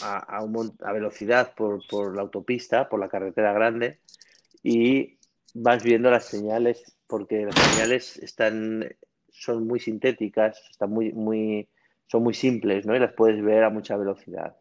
[0.01, 3.99] a, a velocidad por, por, la autopista, por la carretera grande,
[4.63, 5.19] y
[5.53, 8.95] vas viendo las señales, porque las señales están
[9.33, 11.67] son muy sintéticas, están muy, muy,
[12.07, 12.95] son muy simples, ¿no?
[12.95, 14.55] Y las puedes ver a mucha velocidad.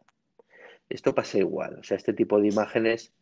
[0.89, 1.77] Esto pasa igual.
[1.79, 3.13] O sea, este tipo de imágenes,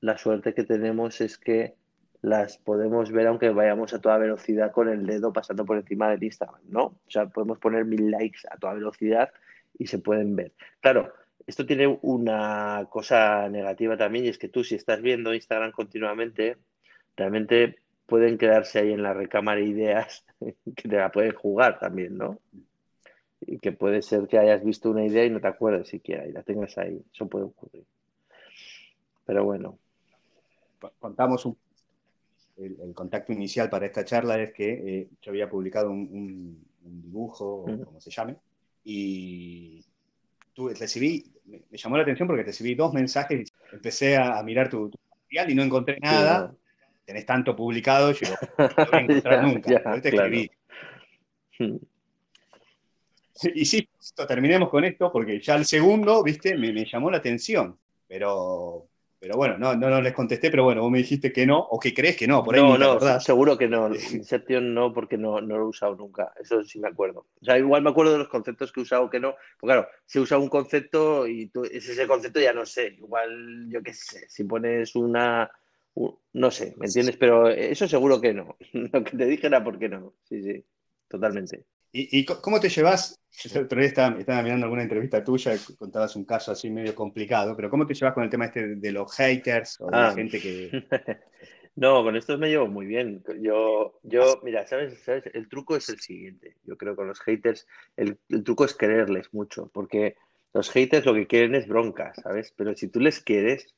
[0.00, 1.74] la suerte que tenemos es que
[2.22, 6.22] las podemos ver aunque vayamos a toda velocidad con el dedo pasando por encima del
[6.22, 6.82] Instagram, ¿no?
[6.84, 9.30] O sea, podemos poner mil likes a toda velocidad
[9.78, 10.52] y se pueden ver.
[10.80, 11.12] Claro,
[11.46, 16.58] esto tiene una cosa negativa también y es que tú si estás viendo Instagram continuamente,
[17.16, 17.78] realmente
[18.10, 20.26] pueden quedarse ahí en la recámara ideas
[20.76, 22.38] que te la pueden jugar también, ¿no?
[23.40, 26.32] Y que puede ser que hayas visto una idea y no te acuerdes siquiera y
[26.32, 27.02] la tengas ahí.
[27.14, 27.84] Eso puede ocurrir.
[29.24, 29.78] Pero bueno.
[30.98, 31.56] Contamos un,
[32.58, 37.84] el, contacto inicial para esta charla es que eh, yo había publicado un, dibujo, o
[37.84, 38.36] como se llame,
[38.84, 39.84] y
[40.54, 44.90] tú, recibí, me, llamó la atención porque recibí dos mensajes y empecé a, mirar tu,
[45.10, 46.54] material y no encontré nada.
[47.10, 50.00] Tenés tanto publicado, yo no lo voy a encontrar nunca.
[50.00, 50.50] te escribí.
[53.52, 53.88] Y sí,
[54.28, 57.76] terminemos con esto porque ya el segundo, viste, me, me llamó la atención.
[58.06, 58.86] Pero,
[59.18, 61.80] pero bueno, no, no, no les contesté, pero bueno, vos me dijiste que no, o
[61.80, 63.92] que crees que no, por ahí no, no, seguro que no.
[64.12, 66.32] Inception no, porque no, no lo he usado nunca.
[66.40, 67.26] Eso sí me acuerdo.
[67.40, 69.34] O sea, igual me acuerdo de los conceptos que he usado que no.
[69.58, 72.94] Porque claro, si he usado un concepto y tú, es ese concepto ya no sé.
[72.98, 75.50] Igual, yo qué sé, si pones una.
[76.32, 77.16] No sé, ¿me entiendes?
[77.16, 78.56] Pero eso seguro que no.
[78.72, 80.14] Lo que te dije era porque no.
[80.24, 80.64] Sí, sí,
[81.08, 81.64] totalmente.
[81.92, 83.20] ¿Y, cómo te llevas?
[83.52, 87.70] El otro día estaba, mirando alguna entrevista tuya, contabas un caso así medio complicado, pero
[87.70, 90.14] ¿cómo te llevas con el tema este de los haters o de la ah.
[90.14, 90.70] gente que...
[91.76, 93.24] no, con esto me llevo muy bien.
[93.40, 95.24] Yo, yo mira, ¿sabes, ¿sabes?
[95.32, 96.56] El truco es el siguiente.
[96.64, 100.16] Yo creo que con los haters, el, truco es quererles mucho, porque
[100.52, 102.52] los haters lo que quieren es bronca, ¿sabes?
[102.56, 103.74] Pero si tú les quieres,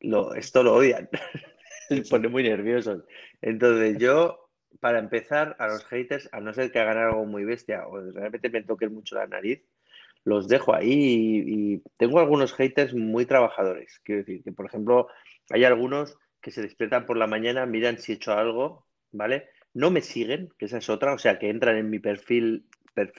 [0.00, 1.08] lo, esto lo odian.
[1.88, 3.04] Se pone muy nerviosos.
[3.42, 4.44] Entonces yo
[4.80, 8.50] para empezar, a los haters, a no ser que hagan algo muy bestia o realmente
[8.50, 9.62] me toquen mucho la nariz,
[10.24, 14.00] los dejo ahí y, tengo algunos haters muy trabajadores.
[14.04, 15.08] Quiero decir que, por ejemplo,
[15.50, 19.48] hay algunos que se despiertan por la mañana, miran si he hecho algo, ¿vale?
[19.72, 22.66] No me siguen, que esa es otra, o sea, que entran en mi perfil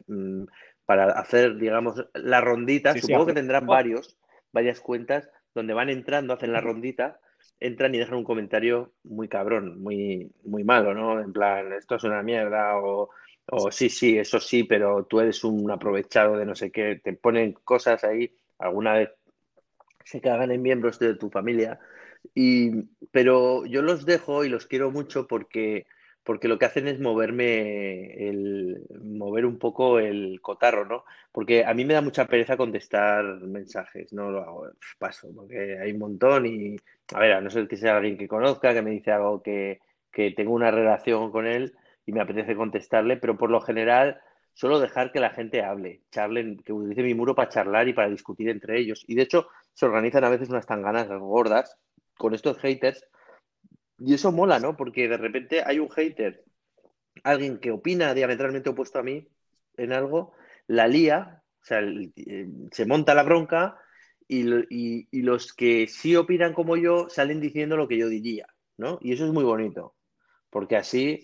[0.08, 0.44] mm,
[0.86, 2.96] para hacer, digamos, la rondita.
[2.96, 4.18] Supongo que tendrán varios,
[4.52, 7.20] varias cuentas donde van entrando, hacen la rondita
[7.60, 11.20] entran y dejan un comentario muy cabrón, muy, muy malo, ¿no?
[11.22, 13.10] En plan, esto es una mierda o,
[13.48, 17.14] o sí, sí, eso sí, pero tú eres un aprovechado de no sé qué, te
[17.14, 19.10] ponen cosas ahí, alguna vez
[20.04, 21.80] se cagan en miembros de tu familia,
[22.34, 22.72] y,
[23.12, 25.88] pero yo los dejo y los quiero mucho porque
[26.26, 31.06] porque lo que hacen es moverme, el, mover un poco el cotarro, ¿no?
[31.32, 35.92] Porque a mí me da mucha pereza contestar mensajes, no lo hago, paso, porque hay
[35.92, 36.78] un montón y,
[37.14, 39.80] a ver, a no ser que sea alguien que conozca, que me dice algo que,
[40.12, 41.76] que tengo una relación con él
[42.08, 44.20] y me apetece contestarle, pero por lo general
[44.56, 48.10] suelo dejar que la gente hable, charlen, que utilice mi muro para charlar y para
[48.10, 49.04] discutir entre ellos.
[49.08, 51.78] Y de hecho, se organizan a veces unas tanganas gordas
[52.18, 53.06] con estos haters
[53.98, 54.76] y eso mola, ¿no?
[54.76, 56.44] Porque de repente hay un hater,
[57.24, 59.28] alguien que opina diametralmente opuesto a mí
[59.78, 60.34] en algo,
[60.68, 63.78] la lía, o sea, eh, se monta la bronca
[64.28, 64.44] y,
[65.22, 69.00] los que sí opinan como yo salen diciendo lo que yo diría, ¿no?
[69.02, 69.96] Y eso es muy bonito,
[70.50, 71.24] porque así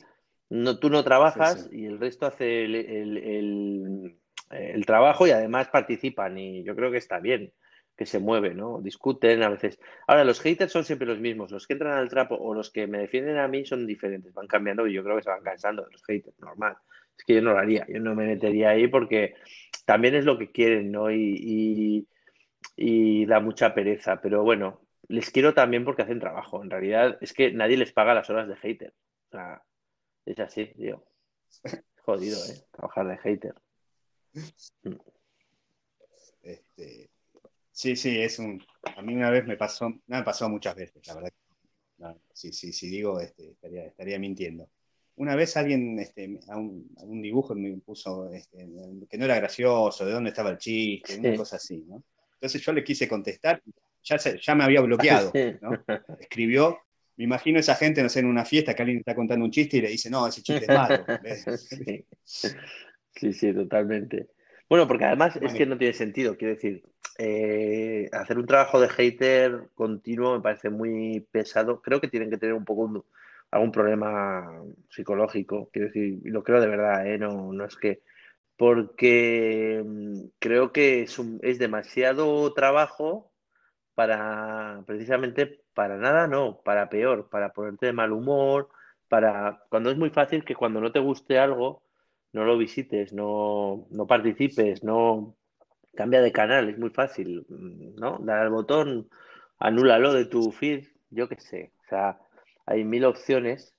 [0.49, 4.17] no, tú no trabajas y el resto hace el,
[4.49, 7.53] el trabajo y además participan y yo creo que está bien
[8.01, 8.81] que se mueve, ¿no?
[8.81, 9.79] Discuten a veces.
[10.07, 11.51] Ahora, los haters son siempre los mismos.
[11.51, 14.47] Los que entran al trapo o los que me defienden a mí son diferentes, van
[14.47, 16.77] cambiando y yo creo que se van cansando de los haters, normal.
[17.15, 19.35] Es que yo no lo haría, yo no me metería ahí porque
[19.85, 21.11] también es lo que quieren, ¿no?
[21.11, 22.07] Y,
[23.27, 24.19] da mucha pereza.
[24.19, 26.63] Pero bueno, les quiero también porque hacen trabajo.
[26.63, 28.95] En realidad es que nadie les paga las horas de hater.
[29.27, 29.61] O sea,
[30.25, 31.05] es así, tío.
[31.97, 32.65] Jodido, ¿eh?
[32.71, 33.53] Trabajar de hater.
[36.43, 37.10] Este,
[37.81, 38.63] Sí, sí, es un.
[38.95, 41.31] A mí una vez me pasó, no me pasó muchas veces, la verdad.
[42.31, 44.69] sí, sí, sí, digo, este, estaría, estaría mintiendo.
[45.15, 48.69] Una vez alguien este, a, un, dibujo me puso este,
[49.09, 52.03] que no era gracioso, de dónde estaba el chiste, una cosa así, ¿no?
[52.35, 53.63] Entonces yo le quise contestar,
[54.03, 55.71] ya, ya me había bloqueado, ¿no?
[56.19, 56.77] Escribió,
[57.17, 59.77] me imagino esa gente, no sé, en una fiesta que alguien está contando un chiste
[59.77, 61.03] y le dice, no, ese chiste es malo.
[62.23, 64.27] sí, sí, totalmente.
[64.71, 66.81] Bueno, porque además es que no tiene sentido, quiero decir,
[67.17, 71.81] eh, hacer un trabajo de hater continuo me parece muy pesado.
[71.81, 73.05] Creo que tienen que tener un poco
[73.51, 77.17] algún problema psicológico, quiero decir, y lo creo de verdad, ¿eh?
[77.17, 78.01] no, no es que.
[78.55, 83.29] Porque mm, creo que es, es demasiado trabajo
[83.93, 88.69] para, precisamente, para nada, no, para peor, para ponerte de mal humor,
[89.09, 89.63] para.
[89.69, 91.83] Cuando es muy fácil que cuando no te guste algo,
[92.33, 95.35] no lo visites, no, no participes, no
[95.95, 98.19] cambia de canal, es muy fácil, ¿no?
[98.19, 99.09] Dar al botón,
[99.59, 101.73] anúlalo de tu feed, yo qué sé.
[101.85, 102.19] O sea,
[102.65, 103.75] hay mil opciones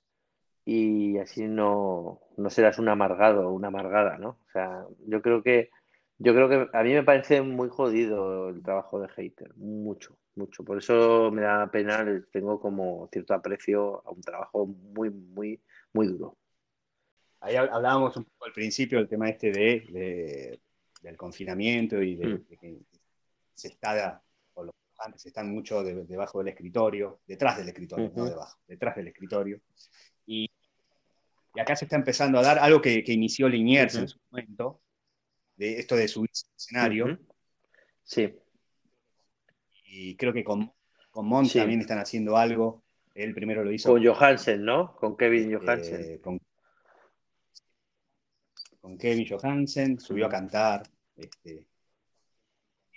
[0.64, 4.30] y así no, no serás un amargado o una amargada, ¿no?
[4.30, 5.70] O sea, yo creo que
[6.18, 10.64] Yo creo que a mí me parece muy jodido el trabajo de hater, mucho, mucho.
[10.64, 15.60] Por eso me da pena, tengo como cierto aprecio a un trabajo muy, muy,
[15.94, 16.36] muy duro.
[17.42, 20.60] Ahí hablábamos un poco al principio del tema este de,
[21.02, 22.44] del confinamiento y de, mm.
[22.46, 22.78] que
[23.52, 24.22] se está,
[24.54, 29.08] o los antes están mucho debajo del escritorio, detrás del escritorio, no debajo, detrás del
[29.08, 29.60] escritorio.
[30.24, 30.48] Y,
[31.60, 34.80] acá se está empezando a dar algo que, inició Liniers en su momento,
[35.56, 37.18] de esto de subirse al escenario.
[38.04, 38.32] Sí.
[39.84, 40.72] Y creo que con,
[41.10, 42.84] con Mont también están haciendo algo.
[43.14, 43.90] Él primero lo hizo.
[43.90, 44.94] Con Johansen, ¿no?
[44.96, 46.14] Con Kevin Johansen.
[46.14, 46.40] Eh, con,
[48.98, 50.82] Kevin Johansen, subió a cantar.
[51.16, 51.66] Este,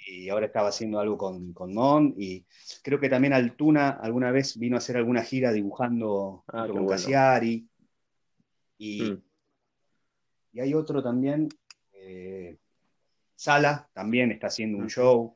[0.08, 2.14] y ahora estaba haciendo algo con, con Mon.
[2.18, 2.46] Y
[2.84, 7.68] creo que también Altuna alguna vez vino a hacer alguna gira dibujando ah, con Cassiari.
[8.78, 9.24] Y, mm.
[10.54, 11.50] y hay otro también
[11.94, 12.58] eh,
[13.36, 15.36] Sala también está haciendo un show.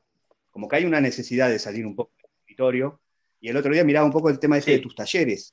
[0.50, 3.00] Como que hay una necesidad de salir un poco del escritorio.
[3.40, 5.50] Y el otro día miraba un poco el tema de tus talleres.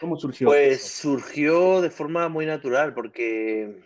[0.00, 0.48] ¿Cómo surgió?
[0.48, 3.80] Pues surgió de forma muy natural, porque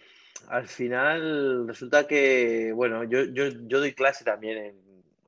[0.48, 4.74] al final resulta que, bueno, yo, doy clase también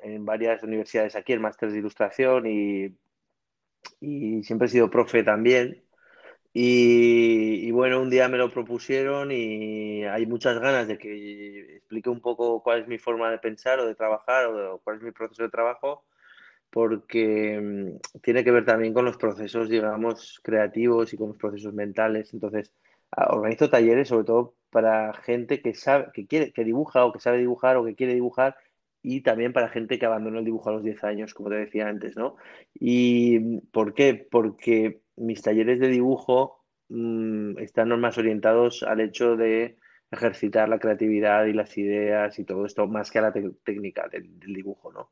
[0.03, 2.95] en, varias universidades aquí, en máster de ilustración, y,
[4.01, 5.85] y siempre he sido profe también.
[6.57, 12.21] Y, bueno, un día me lo propusieron y hay muchas ganas de que explique un
[12.21, 15.43] poco cuál es mi forma de pensar o de trabajar o, cuál es mi proceso
[15.43, 16.05] de trabajo,
[16.75, 21.73] porque mm, tiene que ver también con los procesos, digamos, creativos y con los procesos
[21.73, 22.35] mentales.
[22.35, 22.73] Entonces,
[23.29, 27.39] organizo talleres sobre todo para gente que sabe, que quiere, que dibuja o que sabe
[27.39, 28.57] dibujar o que quiere dibujar
[29.03, 31.87] y también para gente que abandonó el dibujo a los 10 años, como te decía
[31.87, 32.35] antes, ¿no?
[32.75, 34.27] ¿Y por qué?
[34.29, 39.79] Porque mis talleres de dibujo mm, están más orientados al hecho de
[40.11, 44.41] ejercitar la creatividad y las ideas y todo esto, más que a la técnica del,
[44.41, 45.11] dibujo, ¿no?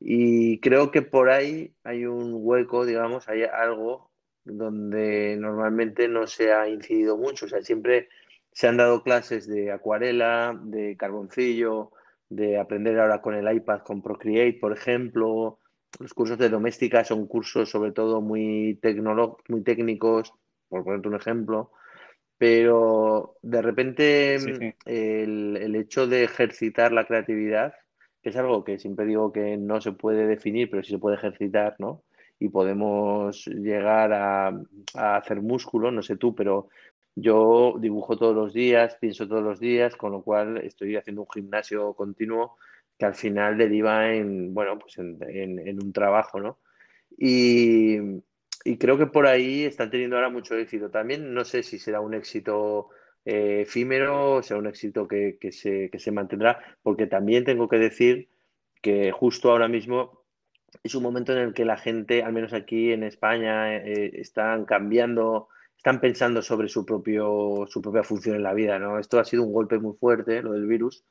[0.00, 4.10] Y creo que por ahí hay un hueco, digamos, hay algo
[4.44, 7.46] donde normalmente no se ha incidido mucho.
[7.46, 8.08] O sea, siempre
[8.52, 11.92] se han dado clases de acuarela, de carboncillo,
[12.30, 15.58] de aprender ahora con el iPad, con Procreate, por ejemplo,
[15.98, 18.80] los cursos de doméstica son cursos sobre todo muy,
[19.48, 20.32] muy técnicos,
[20.68, 21.72] por ponerte un ejemplo,
[22.38, 24.34] pero de repente
[24.86, 27.74] El, el, hecho de ejercitar la creatividad,
[28.22, 31.76] es algo que siempre digo que no se puede definir, pero sí se puede ejercitar,
[31.78, 32.02] ¿no?
[32.38, 34.48] Y podemos llegar a,
[34.94, 36.68] a hacer músculo, no sé tú, pero
[37.14, 41.28] yo dibujo todos los días, pienso todos los días, con lo cual estoy haciendo un
[41.32, 42.56] gimnasio continuo
[43.00, 46.58] que al final deriva en, bueno, pues en, un trabajo, ¿no?
[47.16, 47.98] Y,
[48.78, 50.90] creo que por ahí están teniendo ahora mucho éxito.
[50.90, 52.90] También no sé si será un éxito
[53.24, 58.28] eh, efímero será un éxito que, se, que se mantendrá, porque también tengo que decir
[58.82, 60.24] que justo ahora mismo
[60.82, 64.64] es un momento en el que la gente, al menos aquí en España, eh, están
[64.64, 68.98] cambiando, están pensando sobre su, propio, su propia función en la vida, ¿no?
[68.98, 71.04] Esto ha sido un golpe muy fuerte, lo del virus,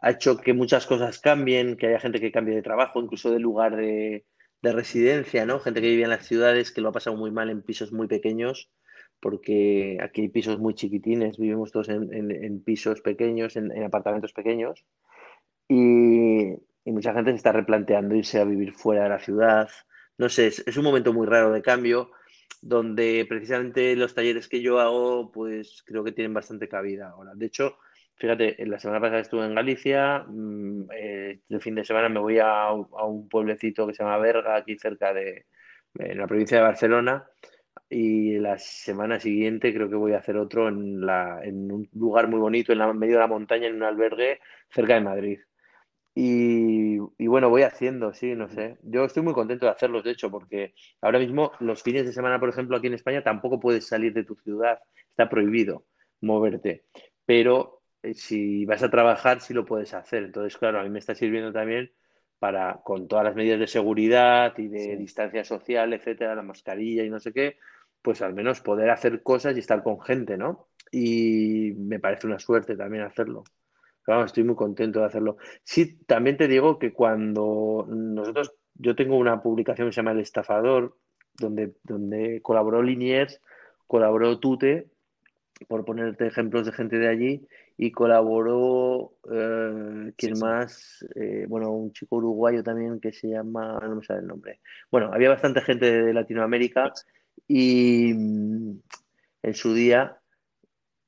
[0.00, 3.40] ha hecho que muchas cosas cambien, que haya gente que cambie de trabajo, incluso de
[3.40, 4.24] lugar de,
[4.62, 5.60] residencia, ¿no?
[5.60, 8.06] Gente que vive en las ciudades que lo ha pasado muy mal en pisos muy
[8.06, 8.70] pequeños,
[9.20, 14.84] porque aquí hay pisos muy chiquitines, vivimos todos en, pisos pequeños, en, apartamentos pequeños,
[15.68, 16.54] y,
[16.86, 19.68] mucha gente se está replanteando irse a vivir fuera de la ciudad.
[20.16, 22.10] No sé, es, es un momento muy raro de cambio,
[22.62, 27.32] donde precisamente los talleres que yo hago, pues creo que tienen bastante cabida ahora.
[27.34, 27.76] De hecho,
[28.18, 32.40] Fíjate, la semana pasada estuve en Galicia, mm, eh, el fin de semana me voy
[32.40, 35.46] a, un pueblecito que se llama Berga, aquí cerca de
[35.94, 37.28] en la provincia de Barcelona,
[37.90, 42.28] y la semana siguiente creo que voy a hacer otro en, la, en un lugar
[42.28, 45.38] muy bonito, en la, medio de la montaña, en un albergue cerca de Madrid.
[46.14, 48.76] Y, y, bueno, voy haciendo, sí, no sé.
[48.82, 52.40] Yo estoy muy contento de hacerlos, de hecho, porque ahora mismo los fines de semana,
[52.40, 55.86] por ejemplo, aquí en España, tampoco puedes salir de tu ciudad, está prohibido
[56.20, 56.84] moverte.
[57.24, 60.24] Pero eh, si vas a trabajar, sí lo puedes hacer.
[60.24, 61.92] Entonces, claro, a mí me está sirviendo también
[62.38, 67.10] para, con todas las medidas de seguridad y de distancia social, etcétera, la mascarilla y
[67.10, 67.58] no sé qué,
[68.02, 70.68] pues al menos poder hacer cosas y estar con gente, ¿no?
[70.90, 73.44] Y me parece una suerte también hacerlo.
[74.02, 75.36] Claro, estoy muy contento de hacerlo.
[75.64, 80.20] Sí, también te digo que cuando nosotros, yo tengo una publicación que se llama El
[80.20, 80.96] Estafador,
[81.34, 83.40] donde, donde colaboró Liniers,
[83.86, 84.88] colaboró Tute,
[85.66, 87.46] por ponerte ejemplos de gente de allí,
[87.76, 91.04] y colaboró, eh, ¿quién más?
[91.14, 94.60] Eh, bueno, un chico uruguayo también que se llama, no me sale el nombre.
[94.90, 96.92] Bueno, había bastante gente de Latinoamérica
[97.48, 98.80] y mm,
[99.42, 100.20] en su día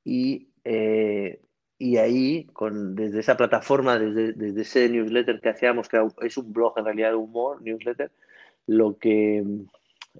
[0.03, 1.39] y, eh,
[1.77, 6.51] y ahí, con, desde esa plataforma, desde, desde ese newsletter que hacíamos, que es un
[6.51, 8.11] blog en realidad de humor, newsletter,
[8.67, 9.43] lo que,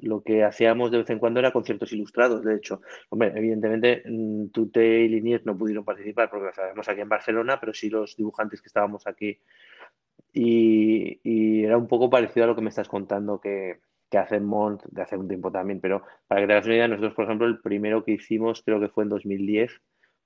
[0.02, 2.82] lo que hacíamos de vez en cuando era conciertos ilustrados, de hecho.
[3.10, 7.60] Hombre, evidentemente mm, Tute y Liniers no pudieron participar porque lo sabemos aquí en Barcelona,
[7.60, 9.40] pero sí los dibujantes que estábamos aquí.
[10.34, 13.80] Y, y era un poco parecido a lo que me estás contando que,
[14.12, 16.88] que hace Mont de hace un tiempo también, pero para que te hagas una idea,
[16.88, 19.72] nosotros, por ejemplo, el primero que hicimos creo que fue en 2010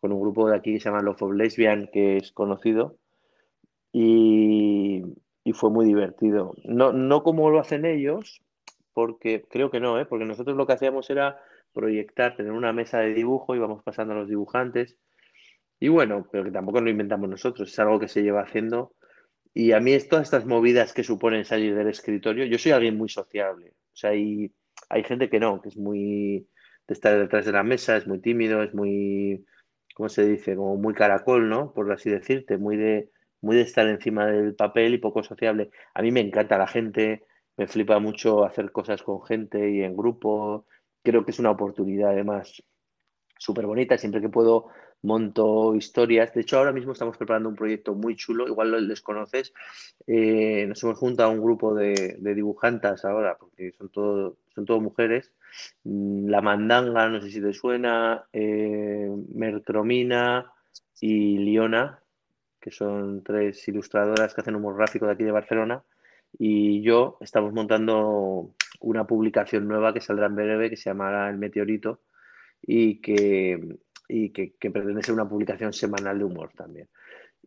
[0.01, 2.97] con un grupo de aquí que se llama Love of Lesbian, que es conocido,
[3.91, 5.03] y,
[5.43, 6.53] y fue muy divertido.
[6.65, 8.41] No, no como lo hacen ellos,
[8.93, 10.05] porque creo que no, ¿eh?
[10.05, 11.39] porque nosotros lo que hacíamos era
[11.71, 14.97] proyectar, tener una mesa de dibujo, íbamos pasando a los dibujantes,
[15.79, 18.93] y bueno, pero que tampoco lo inventamos nosotros, es algo que se lleva haciendo.
[19.57, 22.97] Y a mí es todas estas movidas que suponen salir del escritorio, yo soy alguien
[22.97, 24.53] muy sociable, o sea, hay,
[24.89, 26.49] hay gente que no, que es muy
[26.87, 29.45] de estar detrás de la mesa, es muy tímido, es muy,
[29.95, 30.57] ¿cómo se dice?
[30.57, 31.73] Como muy caracol, ¿no?
[31.73, 33.09] Por así decirte, muy de,
[33.41, 35.71] muy de estar encima del papel y poco sociable.
[35.93, 37.23] A mí me encanta la gente,
[37.55, 40.67] me flipa mucho hacer cosas con gente y en grupo.
[41.01, 42.61] Creo que es una oportunidad además
[43.37, 43.97] súper bonita.
[43.97, 44.67] Siempre que puedo
[45.05, 46.33] monto historias.
[46.33, 49.53] De hecho, ahora mismo estamos preparando un proyecto muy chulo, igual lo desconoces.
[50.07, 54.81] Eh, nos hemos juntado a un grupo de, dibujantas ahora, porque son todo, son todo
[54.81, 55.31] mujeres.
[55.83, 60.51] Mm, La Mandanga, no sé si te suena, eh, Mercromina
[60.99, 61.99] y Liona,
[62.59, 65.83] que son tres ilustradoras que hacen humor gráfico de aquí de Barcelona
[66.37, 71.37] y yo estamos montando una publicación nueva que saldrá en breve que se llamará El
[71.37, 72.01] Meteorito
[72.61, 73.77] y que,
[74.07, 76.89] y que, pretende ser una publicación semanal de humor también.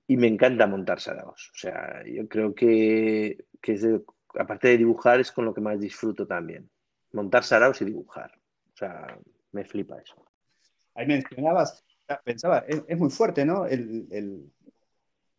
[0.07, 1.51] Y me encanta montar saraos.
[1.55, 3.87] O sea, yo creo que, que es
[4.35, 6.71] aparte de dibujar es con lo que más disfruto también.
[7.13, 8.33] Montar saraos y dibujar.
[8.75, 9.19] O sea,
[9.53, 10.25] me flipa eso.
[10.95, 11.85] Ahí mencionabas,
[12.25, 13.67] pensaba, es, muy fuerte, ¿no?
[13.67, 14.07] el,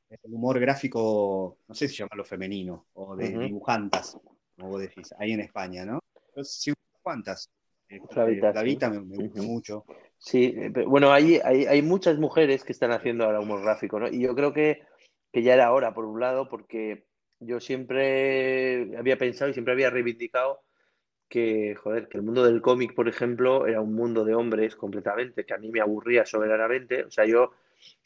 [0.10, 4.18] el humor gráfico, no sé si llamarlo femenino, o de dibujantas,
[4.56, 6.00] como vos decís, ahí en España, ¿no?
[6.44, 7.50] sí, ¿cuántas?
[7.90, 9.86] Eh, Flavita, me, gusta mucho.
[10.20, 14.08] Sí, eh, bueno, hay, hay, muchas mujeres que están haciendo ahora humor gráfico, ¿no?
[14.10, 14.84] Y yo creo que,
[15.32, 17.06] que ya era hora, por un lado, porque
[17.40, 20.62] yo siempre había pensado y siempre había reivindicado
[21.30, 25.46] que, joder, que el mundo del cómic, por ejemplo, era un mundo de hombres completamente,
[25.46, 27.06] que a mí me aburría soberanamente.
[27.06, 27.52] O sea, yo,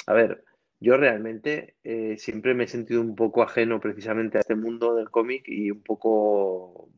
[0.07, 0.43] a ver,
[0.79, 5.09] yo realmente eh, siempre me he sentido un poco ajeno precisamente a este mundo del
[5.09, 6.89] cómic y un poco,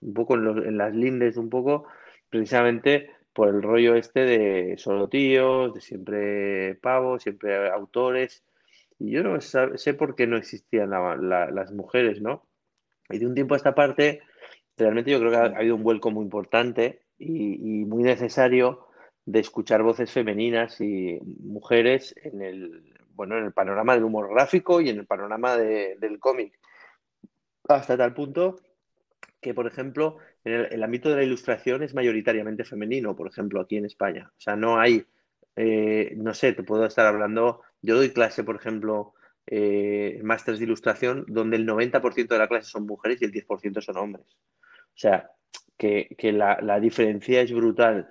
[0.00, 1.86] un poco en, las lindes, un poco
[2.30, 8.42] precisamente por el rollo este de solo tíos, de siempre pavos, siempre autores.
[8.98, 12.46] Y yo no sé por qué no existían las mujeres, ¿no?
[13.10, 14.22] Y de un tiempo a esta parte,
[14.76, 18.86] realmente yo creo que ha, habido un vuelco muy importante y muy necesario
[19.26, 24.80] de escuchar voces femeninas y mujeres en el, bueno, en el panorama del humor gráfico
[24.80, 26.58] y en el panorama del cómic.
[27.68, 28.56] Hasta tal punto
[29.40, 33.86] que, por ejemplo, el, ámbito de la ilustración es mayoritariamente femenino, por ejemplo, aquí en
[33.86, 34.30] España.
[34.36, 35.04] O sea, no hay,
[35.56, 39.14] eh, no sé, te puedo estar hablando, yo doy clase, por ejemplo,
[39.46, 43.80] eh, másteres de ilustración, donde el 90% de la clase son mujeres y el 10%
[43.80, 44.26] son hombres.
[44.94, 45.30] O sea,
[45.76, 48.10] que, la diferencia es brutal.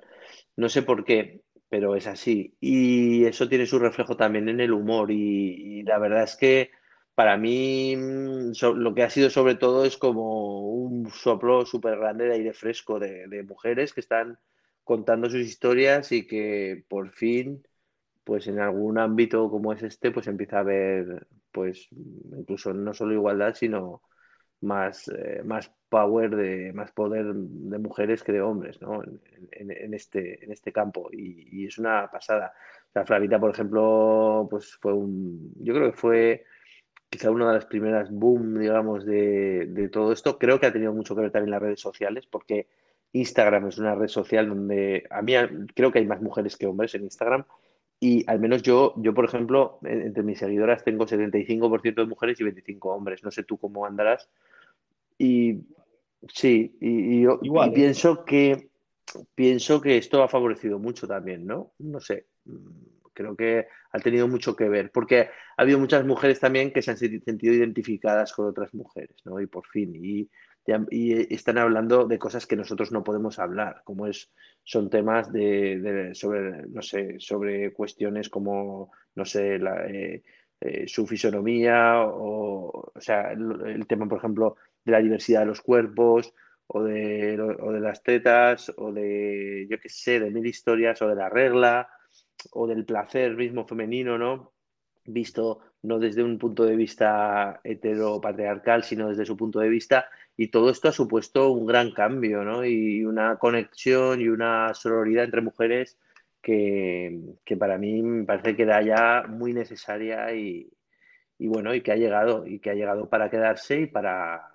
[0.56, 2.56] No sé por qué, pero es así.
[2.62, 5.12] Y eso tiene su reflejo también en el humor.
[5.12, 6.72] Y, la verdad es que
[7.16, 12.26] para mí mm, lo que ha sido sobre todo es como un soplo súper grande
[12.26, 14.38] de aire fresco de, mujeres que están
[14.84, 17.66] contando sus historias y que por fin,
[18.24, 23.14] pues en algún ámbito como es este, pues empieza a haber, pues incluso no solo
[23.14, 24.02] igualdad, sino
[24.62, 29.02] más, eh, más power, de, más poder de mujeres que de hombres ¿no?
[29.52, 31.10] en, este, en este campo.
[31.12, 32.54] Y, es una pasada.
[32.94, 35.54] La Flavita, por ejemplo, pues fue un.
[35.60, 36.46] Yo creo que fue
[37.10, 40.38] quizá una de las primeras boom, digamos, de, de todo esto.
[40.38, 42.68] Creo que ha tenido mucho que ver también las redes sociales, porque
[43.14, 45.34] Instagram es una red social donde a mí
[45.74, 47.46] creo que hay más mujeres que hombres en Instagram.
[48.00, 52.44] Y al menos yo, yo por ejemplo, entre mis seguidoras tengo 75% de mujeres y
[52.44, 53.24] 25 hombres.
[53.24, 54.30] No sé tú cómo andarás.
[55.18, 55.62] Y
[56.34, 57.72] Sí, y, yo ¿eh?
[57.74, 58.70] pienso que
[59.36, 61.74] pienso que esto ha favorecido mucho también, ¿no?
[61.80, 62.26] No sé,
[63.16, 66.92] creo que ha tenido mucho que ver, porque ha habido muchas mujeres también que se
[66.92, 69.40] han sentido identificadas con otras mujeres, ¿no?
[69.40, 70.30] Y por fin, y,
[70.68, 74.32] están hablando de cosas que nosotros no podemos hablar, como es,
[74.64, 80.24] son temas de, sobre, no sé, sobre cuestiones como, no sé, la, eh,
[80.62, 85.62] eh, su fisonomía, o, o sea, el tema, por ejemplo, de la diversidad de los
[85.62, 86.34] cuerpos,
[86.68, 91.08] o de, o de las tetas, o de, yo qué sé, de mil historias, o
[91.08, 91.90] de la regla,
[92.52, 94.56] o del placer mismo femenino, ¿no?
[95.06, 100.50] visto no desde un punto de vista heteropatriarcal, sino desde su punto de vista, y
[100.50, 102.66] todo esto ha supuesto un gran cambio, ¿no?
[102.66, 105.98] Y una conexión y una sororidad entre mujeres
[106.42, 107.20] que,
[107.60, 110.70] para mí me parece que era ya muy necesaria y,
[111.40, 114.52] bueno, y que ha llegado, y que ha llegado para quedarse y para,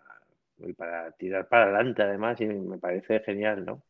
[0.59, 3.82] y para tirar para adelante además, y me parece genial, ¿no?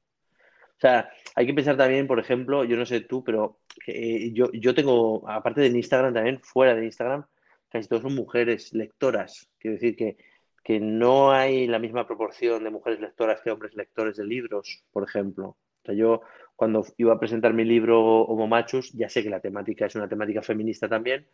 [0.81, 4.51] O sea, hay que pensar también, por ejemplo, yo no sé tú, pero eh, yo,
[4.53, 7.27] yo tengo, aparte de Instagram también, fuera de Instagram,
[7.69, 9.51] casi todos son mujeres lectoras.
[9.59, 10.17] Quiero decir que,
[10.65, 15.05] que no hay la misma proporción de mujeres lectoras que hombres lectores de libros, por
[15.07, 15.49] ejemplo.
[15.49, 16.23] O sea, yo
[16.57, 20.09] cuando iba a presentar mi libro Homo Machus, ya sé que la temática es una
[20.09, 21.27] temática feminista también,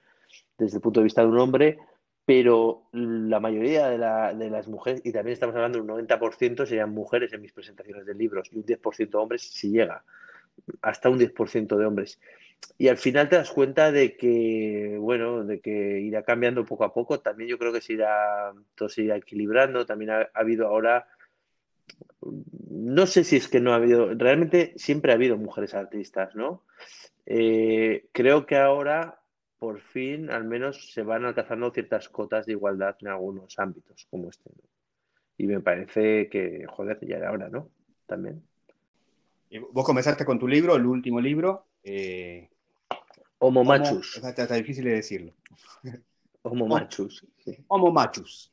[0.59, 1.78] desde el punto de vista de un hombre,
[2.27, 7.33] pero la mayoría de, las mujeres, y también estamos hablando de un 90% serían mujeres
[7.33, 10.03] en mis presentaciones de libros y un 10% hombres si llega,
[10.83, 12.20] hasta un 10% de hombres.
[12.79, 16.93] Y al final te das cuenta de que, bueno, de que irá cambiando poco a
[16.93, 17.20] poco.
[17.20, 19.87] También yo creo que se irá, todo se irá equilibrando.
[19.87, 21.07] También ha, habido ahora,
[22.70, 26.64] no sé si es que no ha habido, realmente siempre ha habido mujeres artistas, ¿no?
[27.24, 29.20] Eh, creo que ahora
[29.66, 34.30] por fin al menos se van alcanzando ciertas cotas de igualdad en algunos ámbitos como
[34.30, 34.48] este.
[35.38, 37.68] Y me parece que, joder, ya era hora, ¿no?
[38.06, 38.44] También.
[39.72, 41.66] Vos comenzaste con tu libro, el último libro.
[41.82, 42.48] Eh,
[43.38, 44.22] Homo Machus.
[44.22, 45.32] Está, difícil de decirlo.
[46.42, 47.26] Homo Machus.
[47.66, 48.52] Homo Machus.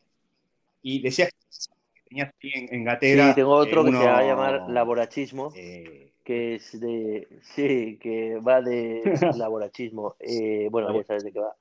[0.81, 3.29] Y decías que tenías en, en Gatera.
[3.29, 5.53] Sí, tengo otro que se va a llamar Laborachismo.
[5.55, 9.03] Eh, que es de, sí, que va de
[9.37, 11.55] laborachismo, eh, bueno, ya sabes de qué va,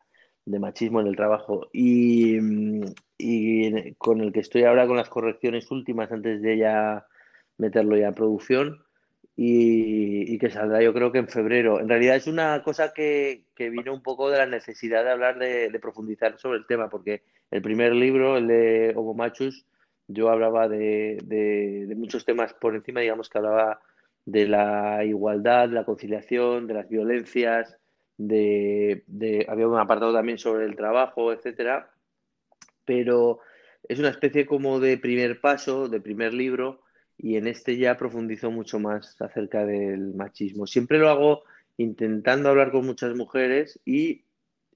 [0.44, 2.38] de machismo en el trabajo, y,
[3.18, 7.06] y, con el que estoy ahora con las correcciones últimas antes de ya
[7.58, 8.82] meterlo ya a producción,
[9.36, 11.80] y, que saldrá yo creo que en febrero.
[11.80, 15.38] En realidad es una cosa que, que vino un poco de la necesidad de hablar,
[15.38, 19.66] de, de, profundizar sobre el tema, porque el primer libro, el de Homo Machus,
[20.08, 23.80] yo hablaba de, de, de muchos temas por encima, digamos que hablaba
[24.24, 27.78] de la igualdad, de la conciliación, de las violencias,
[28.16, 31.90] de, había un apartado también sobre el trabajo, etcétera,
[32.84, 33.40] pero
[33.88, 36.82] es una especie como de primer paso, de primer libro,
[37.18, 40.66] y en este ya profundizo mucho más acerca del machismo.
[40.66, 41.42] Siempre lo hago
[41.76, 44.24] intentando hablar con muchas mujeres y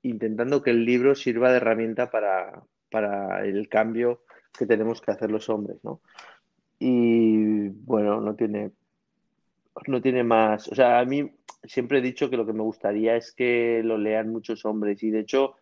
[0.02, 4.22] intentando que el libro sirva de herramienta para, para el cambio
[4.56, 6.00] que tenemos que hacer los hombres, ¿no?
[6.78, 8.72] Y bueno, no tiene
[9.86, 10.68] no tiene más.
[10.68, 11.30] O sea, a mí
[11.64, 15.10] siempre he dicho que lo que me gustaría es que lo lean muchos hombres y
[15.10, 15.56] de hecho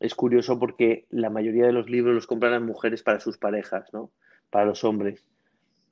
[0.00, 3.92] es curioso porque la mayoría de los libros los compran las mujeres para sus parejas,
[3.92, 4.10] ¿no?
[4.50, 5.24] Para los hombres.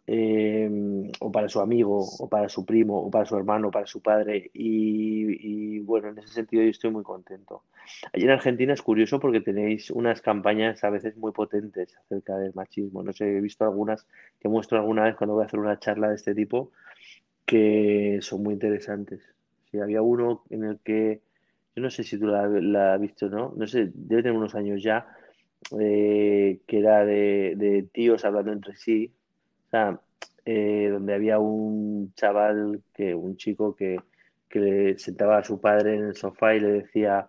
[0.09, 0.71] Eh,
[1.19, 4.01] o para su amigo, o para su primo, o para su hermano, o para su
[4.01, 4.53] padre.
[4.55, 7.65] Y, y, bueno, en ese sentido yo estoy muy contento.
[8.13, 12.55] Allí en Argentina es curioso porque tenéis unas campañas a veces muy potentes acerca del
[12.55, 13.03] machismo.
[13.03, 14.07] No sé, he visto algunas
[14.39, 16.71] que muestro alguna vez cuando voy a hacer una charla de este tipo
[17.47, 19.23] que son muy interesantes.
[19.71, 21.23] Si había uno en el que,
[21.75, 23.55] yo no sé si tú la, has visto, ¿no?
[23.57, 25.07] No sé, debe tener unos años ya,
[25.81, 29.13] eh, que era de, tíos hablando entre sí,
[29.69, 30.01] o sea,
[30.45, 33.99] eh, donde había un chaval, que un chico que,
[34.49, 37.29] que le sentaba a su padre en el sofá y le decía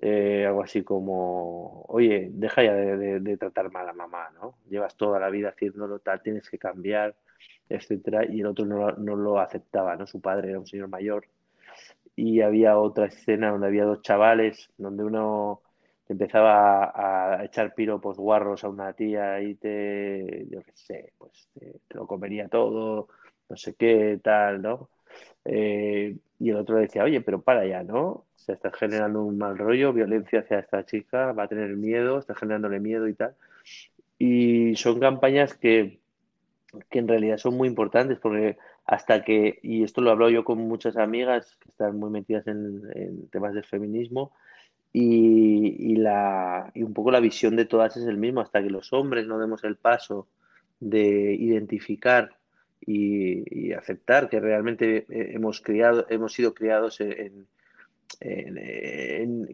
[0.00, 4.56] eh, algo así como, oye, deja ya de, tratar mal a mamá, ¿no?
[4.68, 7.14] Llevas toda la vida haciéndolo tal, tienes que cambiar
[7.70, 10.06] etcétera, y el otro no, no, lo aceptaba, ¿no?
[10.06, 11.26] Su padre era un señor mayor.
[12.16, 15.62] Y había otra escena donde había dos chavales, donde uno
[16.08, 21.80] empezaba a, echar piropos guarros a una tía y te, yo qué sé, pues te,
[21.94, 23.08] lo comería todo,
[23.48, 24.90] no sé qué, tal, ¿no?
[25.44, 28.26] Eh, y el otro decía, oye, pero para ya, ¿no?
[28.36, 32.34] Se está generando un mal rollo, violencia hacia esta chica, va a tener miedo, está
[32.34, 33.34] generándole miedo y tal.
[34.18, 36.00] Y son campañas que
[36.88, 40.58] que en realidad son muy importantes porque hasta que, y esto lo hablo yo con
[40.58, 44.32] muchas amigas que están muy metidas en, temas del feminismo,
[44.92, 48.92] y, la, y un poco la visión de todas es el mismo, hasta que los
[48.92, 50.26] hombres no demos el paso
[50.80, 52.36] de identificar
[52.80, 57.46] y, aceptar que realmente hemos, criado, hemos sido criados en,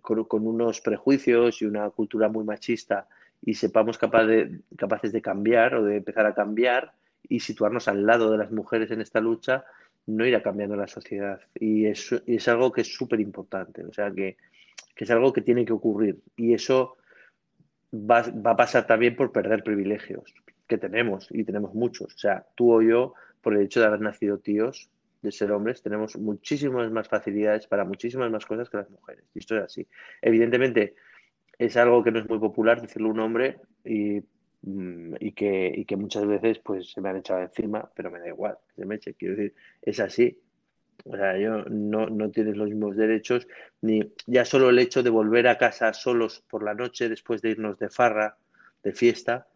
[0.00, 3.06] con, unos prejuicios y una cultura muy machista
[3.42, 6.92] y sepamos capaz de, capaces de cambiar o de empezar a cambiar,
[7.28, 9.64] y situarnos al lado de las mujeres en esta lucha,
[10.06, 11.40] no irá cambiando la sociedad.
[11.54, 14.36] Y es, es algo que es súper importante, o sea, que,
[14.94, 16.20] que, es algo que tiene que ocurrir.
[16.36, 16.96] Y eso
[17.92, 20.34] va, va, a pasar también por perder privilegios
[20.66, 22.14] que tenemos, y tenemos muchos.
[22.14, 24.90] O sea, tú o yo, por el hecho de haber nacido tíos,
[25.22, 29.24] de ser hombres, tenemos muchísimas más facilidades para muchísimas más cosas que las mujeres.
[29.34, 29.86] Y esto es así.
[30.22, 30.94] Evidentemente,
[31.58, 34.22] es algo que no es muy popular decirlo un hombre y,
[34.62, 38.28] mm, y, que, que muchas veces pues se me han echado encima, pero me da
[38.28, 39.14] igual, se me eche.
[39.14, 40.38] Quiero decir, es así.
[41.04, 43.46] O sea, yo no, no tienes los mismos derechos,
[43.82, 47.50] ni ya solo el hecho de volver a casa solos por la noche después de
[47.50, 48.38] irnos de farra,
[48.82, 49.46] de fiesta,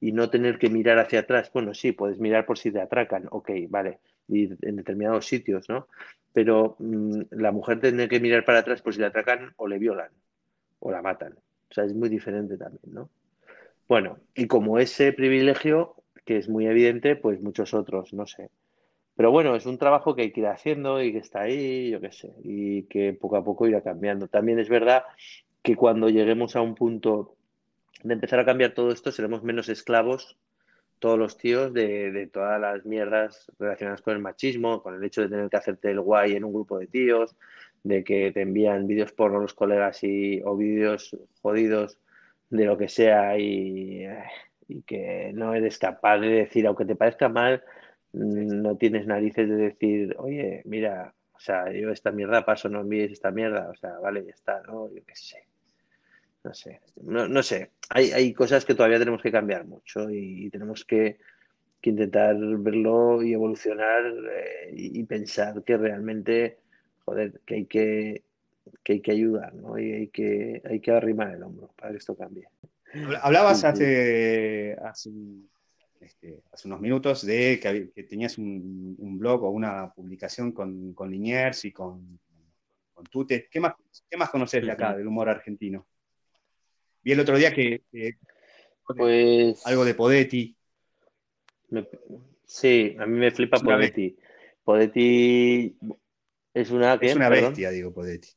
[0.00, 1.50] y no tener que mirar hacia atrás.
[1.52, 5.88] Bueno, sí, puedes mirar por si te atracan, ok, vale, y en determinados sitios, ¿no?
[6.32, 9.78] Pero mm, la mujer tiene que mirar para atrás por si le atracan o le
[9.78, 10.10] violan
[10.78, 11.34] o la matan.
[11.70, 13.10] O sea, es muy diferente también, ¿no?
[13.88, 18.50] Bueno, y como ese privilegio, que es muy evidente, pues muchos otros, no sé.
[19.16, 22.00] Pero bueno, es un trabajo que hay que ir haciendo y que está ahí, yo
[22.00, 24.28] qué sé, y que poco a poco irá cambiando.
[24.28, 25.02] También es verdad
[25.62, 27.36] que cuando lleguemos a un punto
[28.02, 30.38] de empezar a cambiar todo esto, seremos menos esclavos
[31.00, 35.28] todos los tíos de, todas las mierdas relacionadas con el machismo, con el hecho de
[35.28, 37.36] tener que hacerte el guay en un grupo de tíos,
[37.82, 41.98] de que te envían vídeos por los colegas y, o vídeos jodidos
[42.50, 44.06] de lo que sea y,
[44.68, 47.64] y, que no eres capaz de decir, aunque te parezca mal,
[48.12, 53.12] no tienes narices de decir, oye, mira, o sea, yo esta mierda paso, no envíes
[53.12, 54.92] esta mierda, o sea, vale, ya está, ¿no?
[54.92, 55.49] Yo qué sé.
[56.42, 57.72] No sé, no, no sé.
[57.90, 61.18] Hay, hay, cosas que todavía tenemos que cambiar mucho y, tenemos que,
[61.82, 66.60] que, intentar verlo y evolucionar eh, y, pensar que realmente,
[67.04, 68.24] joder, que hay que,
[68.82, 69.78] que hay que ayudar, ¿no?
[69.78, 72.48] Y hay que, hay que arrimar el hombro para que esto cambie.
[73.20, 75.10] Hablabas hace, hace,
[76.00, 81.10] este, hace unos minutos de que, tenías un, un, blog o una publicación con, con
[81.10, 82.18] Liniers y con,
[82.94, 83.46] con Tute.
[83.50, 83.74] ¿Qué más,
[84.08, 85.86] qué más conoces de acá, del humor argentino?
[87.02, 87.82] Vi el otro día que,
[88.86, 90.56] pues algo de Podetti.
[92.44, 94.16] sí, a mí me flipa Podetti.
[94.64, 95.76] Podetti
[96.54, 98.28] es una, es una bestia, digo, Podetti.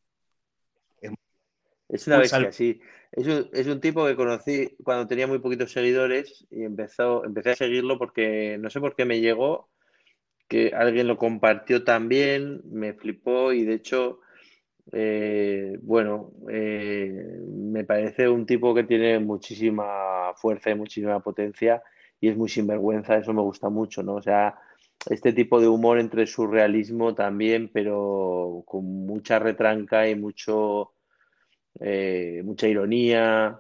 [1.89, 2.81] Es, una bestia, sí.
[3.11, 7.51] Es un, es un, tipo que conocí cuando tenía muy poquitos seguidores y empezó, empecé
[7.51, 9.69] a seguirlo porque no sé por qué me llegó,
[10.47, 14.21] que alguien lo compartió también, me flipó y de hecho
[14.91, 21.81] eh, bueno, eh, me parece un tipo que tiene muchísima fuerza y muchísima potencia
[22.19, 24.15] y es muy sinvergüenza, eso me gusta mucho, ¿no?
[24.15, 24.55] O sea,
[25.09, 30.93] este tipo de humor entre surrealismo también, pero con mucha retranca y mucho,
[31.79, 33.59] eh, mucha ironía,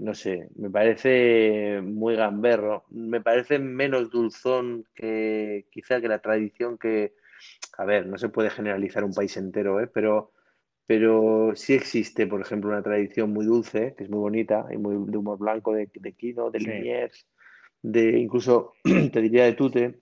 [0.00, 6.78] no sé, me parece muy gamberro, me parece menos dulzón que quizá que la tradición
[6.78, 7.14] que
[7.78, 9.86] a ver, no se puede generalizar un país entero, ¿eh?
[9.86, 10.32] pero,
[10.86, 14.96] pero sí existe, por ejemplo, una tradición muy dulce, que es muy bonita, y muy
[15.10, 17.26] de humor blanco de, de Kino, de Liniers,
[17.82, 18.72] de incluso,
[19.12, 20.00] te diría de Tute,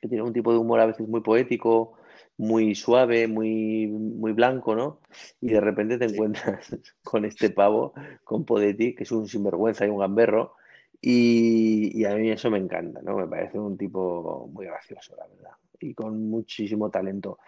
[0.00, 1.98] que tiene un tipo de humor a veces muy poético,
[2.36, 5.00] muy suave, muy, muy blanco, ¿no?
[5.40, 7.92] Y de repente te encuentras con este pavo,
[8.24, 10.54] con Podetti, que es un sinvergüenza y un gamberro,
[11.00, 13.16] y, y, a mí eso me encanta, ¿no?
[13.16, 17.38] Me parece un tipo muy gracioso, la verdad y con muchísimo talento.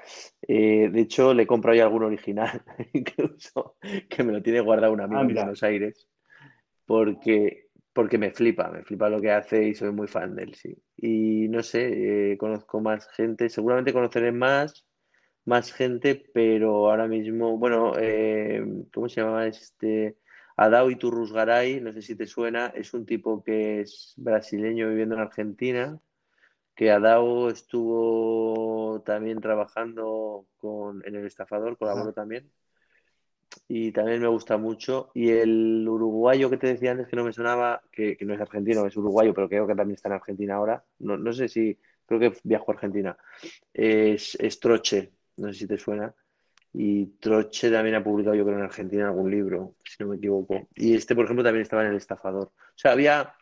[0.41, 3.77] Eh, de hecho, le he comprado ya algún original, incluso,
[4.09, 6.09] que me lo tiene guardado un amigo ah, en Buenos Aires,
[6.87, 10.55] porque, porque me flipa, me flipa lo que hace y soy muy fan de él,
[10.55, 10.77] sí.
[10.97, 14.87] Y no sé, eh, conozco más gente, seguramente conoceré más,
[15.45, 20.17] más gente, pero ahora mismo, bueno, eh, ¿cómo se llama este?
[20.65, 25.21] Adao Iturrusgaray, no sé si te suena, es un tipo que es brasileño viviendo en
[25.21, 26.01] Argentina
[26.75, 32.51] que Adao estuvo también trabajando con, en el estafador, colaboró también.
[33.69, 35.11] Y también me gusta mucho.
[35.15, 38.87] Y el uruguayo que te decía antes que no me sonaba, que, no es argentino,
[38.87, 40.85] es uruguayo, pero creo que también está en Argentina ahora.
[41.01, 43.17] No, no sé si, creo que viajó a Argentina.
[43.75, 46.15] Es, es, Troche, no sé si te suena.
[46.75, 50.69] Y Troche también ha publicado, yo creo, en Argentina algún libro, si no me equivoco.
[50.75, 52.47] Y este, por ejemplo, también estaba en el estafador.
[52.47, 53.35] O sea, había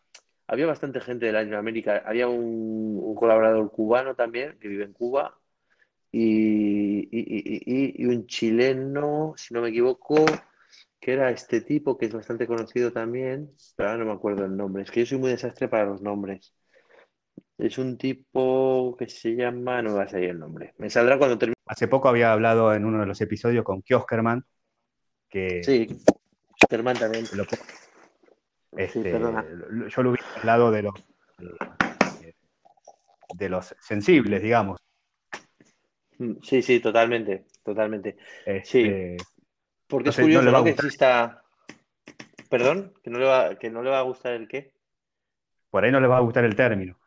[0.51, 2.03] había bastante gente de Latinoamérica.
[2.05, 5.39] Había un, colaborador cubano también que vive en Cuba
[6.11, 7.07] y,
[8.07, 10.25] un chileno, si no me equivoco,
[10.99, 14.57] que era este tipo que es bastante conocido también, pero ahora no me acuerdo el
[14.57, 14.83] nombre.
[14.83, 16.53] Es que yo soy muy desastre para los nombres.
[17.61, 20.75] Es un tipo que se llama, no me va a salir el nombre.
[20.79, 21.55] Me saldrá cuando termine.
[21.67, 24.45] Hace poco había hablado en uno de los episodios con Kioskerman,
[25.29, 25.63] que...
[25.63, 25.87] Sí,
[26.57, 27.27] Kioskerman también.
[28.77, 30.95] Este, yo lo vi al lado de los,
[33.35, 34.81] de los sensibles, digamos.
[36.19, 38.17] Mm, sí, sí, totalmente, totalmente.
[38.65, 38.83] sí.
[38.83, 39.17] Este,
[39.87, 41.43] Porque es curioso que exista.
[42.49, 44.73] Perdón, que no, le va, que no le va a gustar el qué.
[45.71, 47.00] Por ahí no le va a gustar el término.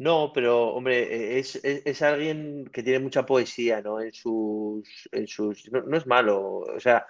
[0.00, 4.00] No, pero hombre, es, es- es alguien que tiene mucha poesía, ¿no?
[4.00, 7.06] En sus, en sus, no, es malo, o sea,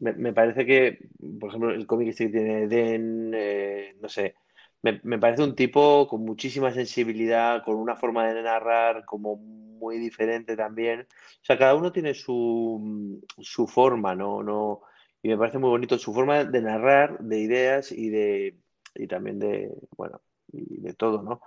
[0.00, 0.98] me, me parece que,
[1.40, 4.34] por ejemplo, el cómic este que tiene Den, eh, no sé,
[4.82, 9.98] me, me parece un tipo con muchísima sensibilidad, con una forma de narrar como muy
[9.98, 11.02] diferente también.
[11.02, 14.42] O sea, cada uno tiene su, su forma, ¿no?
[14.42, 14.82] No,
[15.22, 18.58] y me parece muy bonito su forma de narrar, de ideas y de,
[18.96, 20.20] y también de, bueno,
[20.52, 21.40] y de todo, ¿no?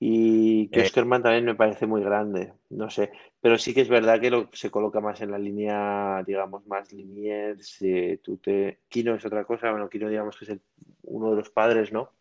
[0.00, 3.88] Y que Eh, Oskerman también me parece muy grande, no sé, pero sí que es
[3.88, 8.80] verdad que lo, se coloca más en la línea, digamos, más Liniers, eh, Tute.
[8.88, 10.62] Kino es otra cosa, bueno, Kino digamos que es el-
[11.02, 12.12] uno de los padres, ¿no?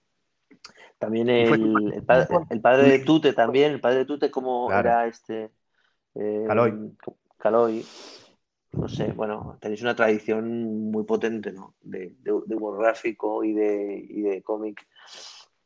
[1.00, 4.74] También el, el, pa- el padre de Tute también, el padre de Tute como Claro,
[4.74, 5.52] era este
[6.16, 6.72] eh, Caloi.
[7.38, 7.86] Caloi,
[8.74, 11.76] no sé, bueno, tenéis una tradición muy potente, ¿no?
[11.82, 14.88] De, de, de humor gráfico y de, y de cómic.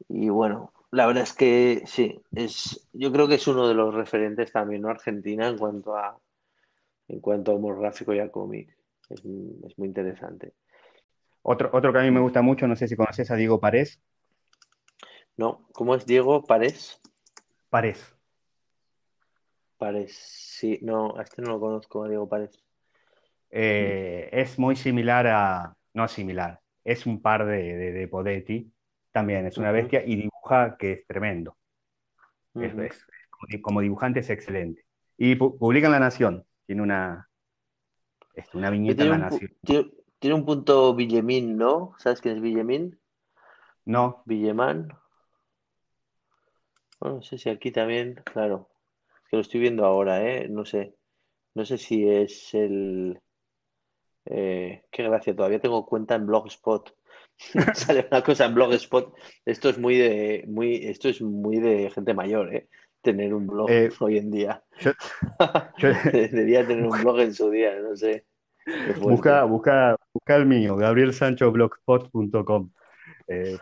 [0.09, 3.94] Y bueno, la verdad es que sí, es, yo creo que es uno de los
[3.94, 4.89] referentes también, ¿no?
[4.89, 6.20] Argentina en cuanto a,
[7.08, 8.76] en cuanto a humor gráfico y a cómic.
[9.10, 10.54] Es, es muy interesante.
[11.44, 14.02] Otro, otro que a mí me gusta mucho, no sé si conoces a Diego Parés.
[15.38, 15.66] ¿No?
[15.74, 17.02] ¿Cómo es Diego Parés?
[17.70, 18.16] Parés.
[19.78, 22.64] Parés, sí, no, a este no lo conozco, a Diego Parés.
[23.50, 28.72] Eh, es muy similar a, no similar, es un par de, de, de Podetti,
[29.12, 31.57] también es una bestia y dibuja que es tremendo.
[32.55, 32.74] Es-
[33.30, 34.86] como di- como dibujante es excelente.
[35.18, 37.28] Y pu- publica en La Nación, tiene una,
[38.34, 39.51] este, una viñeta en La Nación.
[39.64, 41.93] tiene, tiene un punto Villemín, ¿no?
[41.97, 42.99] ¿Sabes quién es Villemín?
[43.86, 44.89] No, Villemán.
[46.99, 48.70] Bueno, no sé si aquí también, claro,
[49.26, 50.47] es que lo estoy viendo ahora, ¿eh?
[50.49, 50.95] No sé,
[51.55, 53.22] no sé si es el...
[54.26, 56.95] eh, qué gracia, todavía tengo cuenta en Blogspot.
[57.74, 59.14] Sale una cosa en Blogspot.
[59.46, 62.70] Esto es muy de, muy, esto es muy de gente mayor, ¿eh?
[63.02, 64.64] Tener un blog eh, hoy en día.
[64.80, 64.92] yo,
[65.78, 68.26] yo- Debería tener un blog en su día, no sé.
[69.00, 72.70] Busca, busca, busca el mío, gabrielsanchoblogspot.com.
[73.28, 73.58] eh.
[73.58, 73.60] Eh,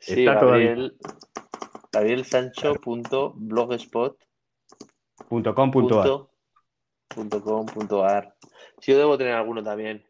[0.00, 0.96] Sí, está Gabriel,
[1.92, 4.18] gabrielsancho.blogspot.
[5.28, 6.08] punto com, punto ar.
[6.08, 6.30] punto
[7.14, 8.34] punto com punto ar.
[8.80, 10.04] Sí, yo debo tener alguno también.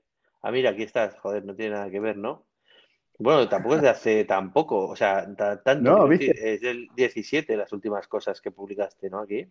[0.45, 1.17] Ah, mira, aquí estás.
[1.21, 2.47] Joder, no tiene nada que ver, ¿no?
[3.19, 8.09] Bueno, tampoco es de hace tampoco, o sea, ta- tanto, es del 17 las últimas
[8.09, 9.21] cosas que publicaste, ¿no?
[9.21, 9.43] Aquí,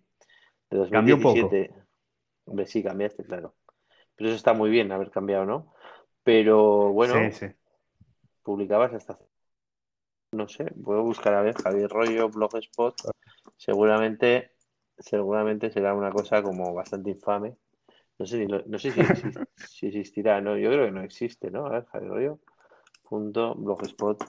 [0.71, 1.59] de Cambió un poco.
[1.61, 1.73] 2017.
[2.45, 3.55] Hombre, sí, cambiaste, claro.
[4.15, 5.73] Pero eso está muy bien haber cambiado, ¿no?
[6.23, 7.53] Pero Sí, bueno, sí.
[8.43, 9.19] publicabas hasta,
[10.33, 12.95] no sé, puedo buscar a ver, Javier Rollo, Blogspot,
[13.57, 14.51] seguramente,
[14.97, 17.55] seguramente será una cosa como bastante infame.
[18.20, 19.01] No sé, no sé si,
[19.55, 20.57] si existirá, ¿no?
[20.57, 21.66] Yo creo que no existe, ¿no?
[21.66, 22.36] A ver, Javier
[23.03, 24.24] punto blogspot,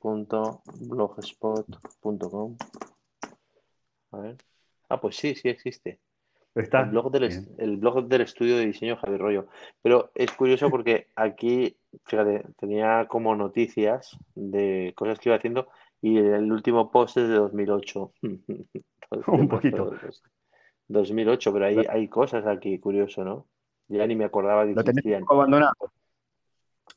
[0.00, 2.56] punto blogspot.com.
[4.12, 4.36] A ver.
[4.88, 6.00] Ah, pues sí, sí existe.
[6.54, 6.82] El Está.
[6.82, 9.46] blog del, el blog del estudio de diseño Javier Rollo.
[9.82, 15.68] Pero es curioso porque aquí, fíjate, tenía como noticias de cosas que iba haciendo
[16.02, 18.12] y el último post es de 2008.
[18.22, 19.92] Entonces, Un poquito.
[20.92, 23.46] 2008, pero hay, hay cosas aquí, curioso, ¿no?
[23.88, 25.24] Ya ni me acordaba que lo existían.
[25.28, 25.74] abandonado.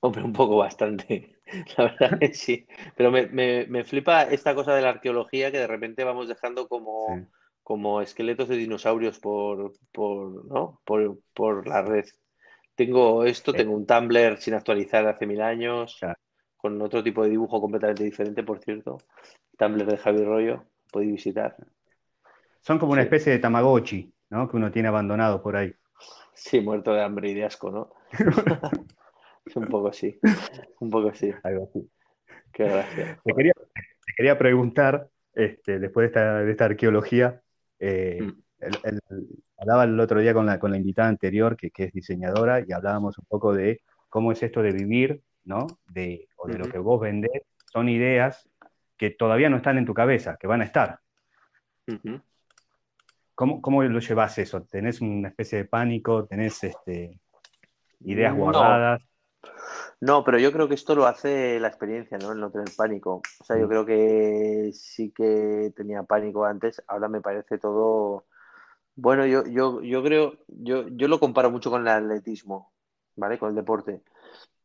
[0.01, 1.37] Hombre, un poco bastante,
[1.77, 2.65] la verdad que sí.
[2.95, 6.67] Pero me, me, me flipa esta cosa de la arqueología que de repente vamos dejando
[6.67, 7.25] como, Sí.
[7.63, 10.81] como esqueletos de dinosaurios por, por, ¿no?
[10.83, 12.05] Por, por la red.
[12.75, 16.19] Tengo esto, tengo un Tumblr sin actualizar de hace mil años, claro.
[16.57, 18.97] con otro tipo de dibujo completamente diferente, por cierto.
[19.57, 21.55] Tumblr de Javi Rollo, podéis visitar.
[22.63, 24.49] Son como una especie de Tamagotchi, ¿no?
[24.49, 25.73] Que uno tiene abandonado por ahí.
[26.33, 27.93] sí, muerto de hambre y de asco, ¿no?
[28.11, 28.19] Es
[29.55, 30.17] un poco así,
[30.79, 31.31] un poco así.
[31.43, 31.89] Algo así.
[32.53, 33.19] Qué gracia.
[33.25, 37.41] Te quería, te quería preguntar, este, después de esta, de esta arqueología,
[37.79, 41.69] eh, Mm, el- el- hablaba el otro día con la, con la invitada anterior, que,
[41.69, 45.67] que es diseñadora, y hablábamos un poco de cómo es esto de vivir, ¿no?
[45.89, 47.41] De, o de lo que vos vendés.
[47.73, 48.49] Son ideas
[48.97, 50.99] que todavía no están en tu cabeza, que van a estar.
[53.35, 54.63] ¿Cómo, cómo lo llevas eso?
[54.63, 56.25] ¿Tenés una especie de pánico?
[56.25, 57.19] ¿Tenés este,
[58.01, 59.01] ideas guardadas?
[60.01, 62.31] no, pero yo creo que esto lo hace la experiencia, ¿no?
[62.33, 63.21] El no tener pánico.
[63.39, 63.69] O sea, yo Mm.
[63.69, 68.25] creo que sí que tenía pánico antes, ahora me parece todo.
[68.95, 72.73] Bueno, yo, yo, yo creo, yo, yo lo comparo mucho con el atletismo,
[73.15, 73.39] ¿vale?
[73.39, 74.03] Con el deporte.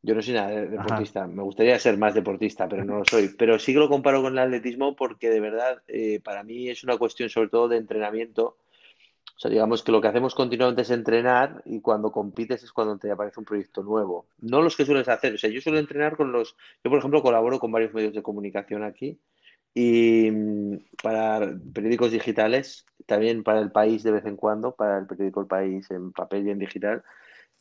[0.02, 0.70] Yo no soy nada de- Ajá.
[0.70, 3.30] deportista, me gustaría ser más deportista, pero no lo soy.
[3.36, 6.84] Pero sí que lo comparo con el atletismo porque de verdad eh, para mí es
[6.84, 8.58] una cuestión sobre todo de entrenamiento.
[9.36, 12.98] O sea, digamos que lo que hacemos continuamente es entrenar y cuando compites es cuando
[12.98, 14.26] te aparece un proyecto nuevo.
[14.38, 15.34] No los que sueles hacer.
[15.34, 16.56] O sea, yo suelo entrenar con los...
[16.84, 19.20] Yo, por ejemplo, colaboro con varios medios de comunicación aquí
[19.74, 25.06] Y mm, para periódicos digitales, también para el país de vez en cuando, para el
[25.06, 27.04] periódico El País en papel y en digital.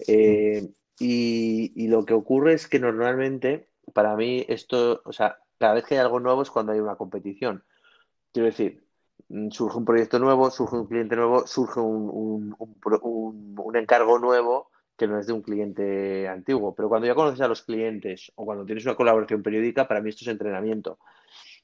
[0.07, 0.69] Eh,
[0.99, 5.85] y, y, lo que ocurre es que normalmente, para mí, esto, o sea, cada vez
[5.85, 7.63] que hay algo nuevo es cuando hay una competición.
[8.33, 8.83] Quiero decir,
[9.29, 15.07] mm, surge un proyecto nuevo, surge un cliente nuevo, surge un, un, encargo nuevo que
[15.07, 16.73] no es de un cliente antiguo.
[16.75, 20.09] Pero cuando ya conoces a los clientes o cuando tienes una colaboración periódica, para mí
[20.09, 20.99] esto es entrenamiento.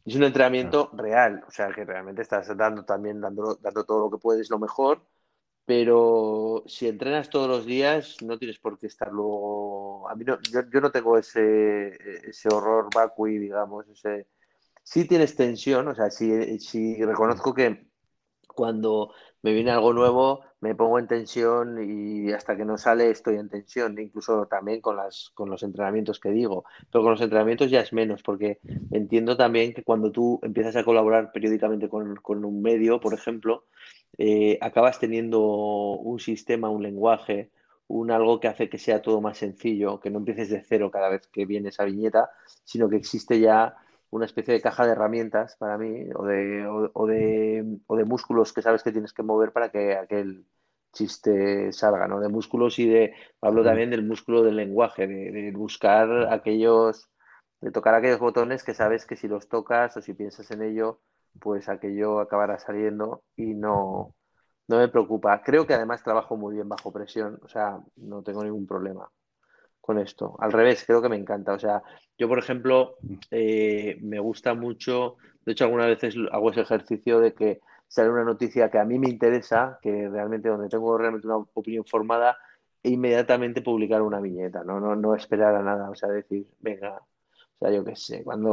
[0.05, 4.11] Es un entrenamiento real, o sea, que realmente estás dando también, dando, dando todo lo
[4.11, 5.01] que puedes, lo mejor,
[5.65, 10.09] pero si entrenas todos los días, no tienes por qué estar luego.
[10.09, 11.97] A mí no, yo, yo no tengo ese,
[12.29, 14.27] ese horror vacui, digamos, ese.
[14.83, 17.87] Sí tienes tensión, o sea, si, si reconozco que
[18.47, 23.35] cuando me viene algo nuevo, me pongo en tensión y hasta que no sale estoy
[23.35, 26.63] en tensión, incluso también con, las, con los entrenamientos que digo.
[26.91, 28.59] Pero con los entrenamientos ya es menos, porque
[28.91, 33.65] entiendo también que cuando tú empiezas a colaborar periódicamente con, con un medio, por ejemplo,
[34.17, 37.51] eh, acabas teniendo un sistema, un lenguaje,
[37.87, 41.09] un algo que hace que sea todo más sencillo, que no empieces de cero cada
[41.09, 42.31] vez que viene esa viñeta,
[42.63, 43.75] sino que existe ya
[44.09, 48.53] una especie de caja de herramientas para mí o de, o, de, o de músculos
[48.53, 50.45] que sabes que tienes que mover para que aquel
[50.93, 52.19] chiste salga, ¿no?
[52.19, 57.09] De músculos y de, hablo también del músculo del lenguaje, de, de buscar aquellos,
[57.61, 61.01] de tocar aquellos botones que sabes que si los tocas o si piensas en ello,
[61.39, 64.13] pues aquello acabará saliendo y no,
[64.67, 65.41] no me preocupa.
[65.43, 69.09] Creo que además trabajo muy bien bajo presión, o sea, no tengo ningún problema
[69.81, 70.35] con esto.
[70.39, 71.53] Al revés, creo que me encanta.
[71.53, 71.83] O sea,
[72.17, 72.95] yo, por ejemplo,
[73.31, 78.23] eh, me gusta mucho, de hecho, algunas veces hago ese ejercicio de que sale una
[78.23, 82.37] noticia que a mí me interesa, que realmente donde tengo realmente una opinión formada,
[82.81, 86.97] e inmediatamente publicar una viñeta, no, no, no esperar a nada, o sea, decir, venga,
[86.97, 88.51] o sea, yo qué sé, cuando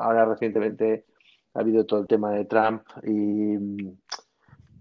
[0.00, 1.06] ahora recientemente
[1.54, 3.56] ha habido todo el tema de Trump y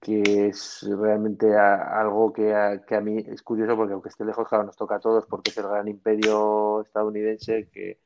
[0.01, 4.47] que es realmente algo que a, que a, mí es curioso porque aunque esté lejos,
[4.47, 7.99] claro, nos toca a todos porque es el gran imperio estadounidense que,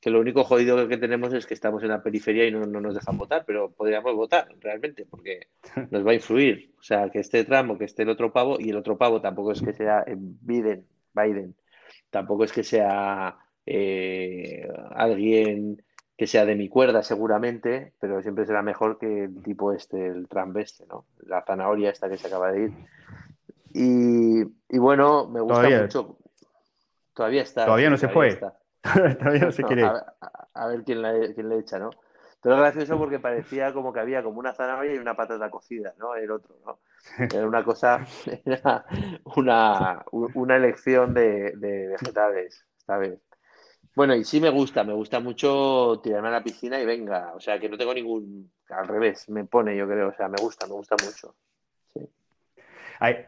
[0.00, 2.80] que lo único jodido que tenemos es que estamos en la periferia y no, no,
[2.80, 5.48] nos dejan votar, pero podríamos votar realmente porque
[5.90, 6.72] nos va a influir.
[6.78, 9.20] O sea, que esté Trump o que esté el otro pavo y el otro pavo
[9.20, 11.56] tampoco es que sea Biden, Biden
[12.10, 13.36] tampoco es que sea
[13.66, 15.82] eh, alguien
[16.16, 20.28] que sea de mi cuerda seguramente, pero siempre será mejor que el tipo este, el
[20.28, 21.06] Trump este, ¿no?
[21.26, 22.72] La zanahoria esta que se acaba de ir.
[23.72, 26.18] Y, y bueno, me gusta mucho.
[27.14, 27.64] Todavía está.
[27.64, 28.38] Todavía no se fue.
[29.18, 29.84] todavía no se quiere.
[29.84, 31.02] A, ver quién,
[31.34, 31.90] quién le echa, ¿no?
[32.40, 35.94] Pero es gracioso porque parecía como que había como una zanahoria y una patata cocida,
[35.98, 36.14] ¿no?
[36.14, 36.78] El otro, ¿no?
[37.34, 38.06] Era una cosa,
[38.44, 38.84] era
[39.36, 43.18] una, una elección de, de vegetales, ¿sabes?
[43.94, 47.40] Bueno, y sí me gusta, me gusta mucho tirarme a la piscina y venga, o
[47.40, 50.66] sea, que no tengo ningún, al revés, me pone, yo creo, o sea, me gusta,
[50.66, 51.36] me gusta mucho.
[51.94, 52.00] Sí.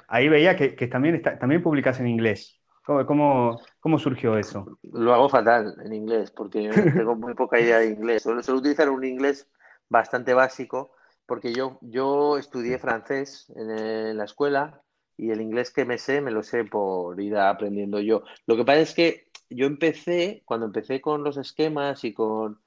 [0.09, 2.61] Ahí, veía que, también, está, también publicas en inglés.
[2.85, 4.79] ¿Cómo, cómo, surgió eso?
[4.93, 6.71] Lo hago fatal en inglés, porque
[7.05, 8.23] tengo muy poca idea de inglés.
[8.23, 9.49] Suelo, utilizar un inglés
[9.89, 10.93] bastante básico,
[11.27, 14.83] porque yo, yo estudié francés en la escuela
[15.17, 18.23] y el inglés que me sé me lo sé por ir aprendiendo yo.
[18.47, 22.61] Lo que pasa es que yo empecé, cuando empecé con los esquemas y con,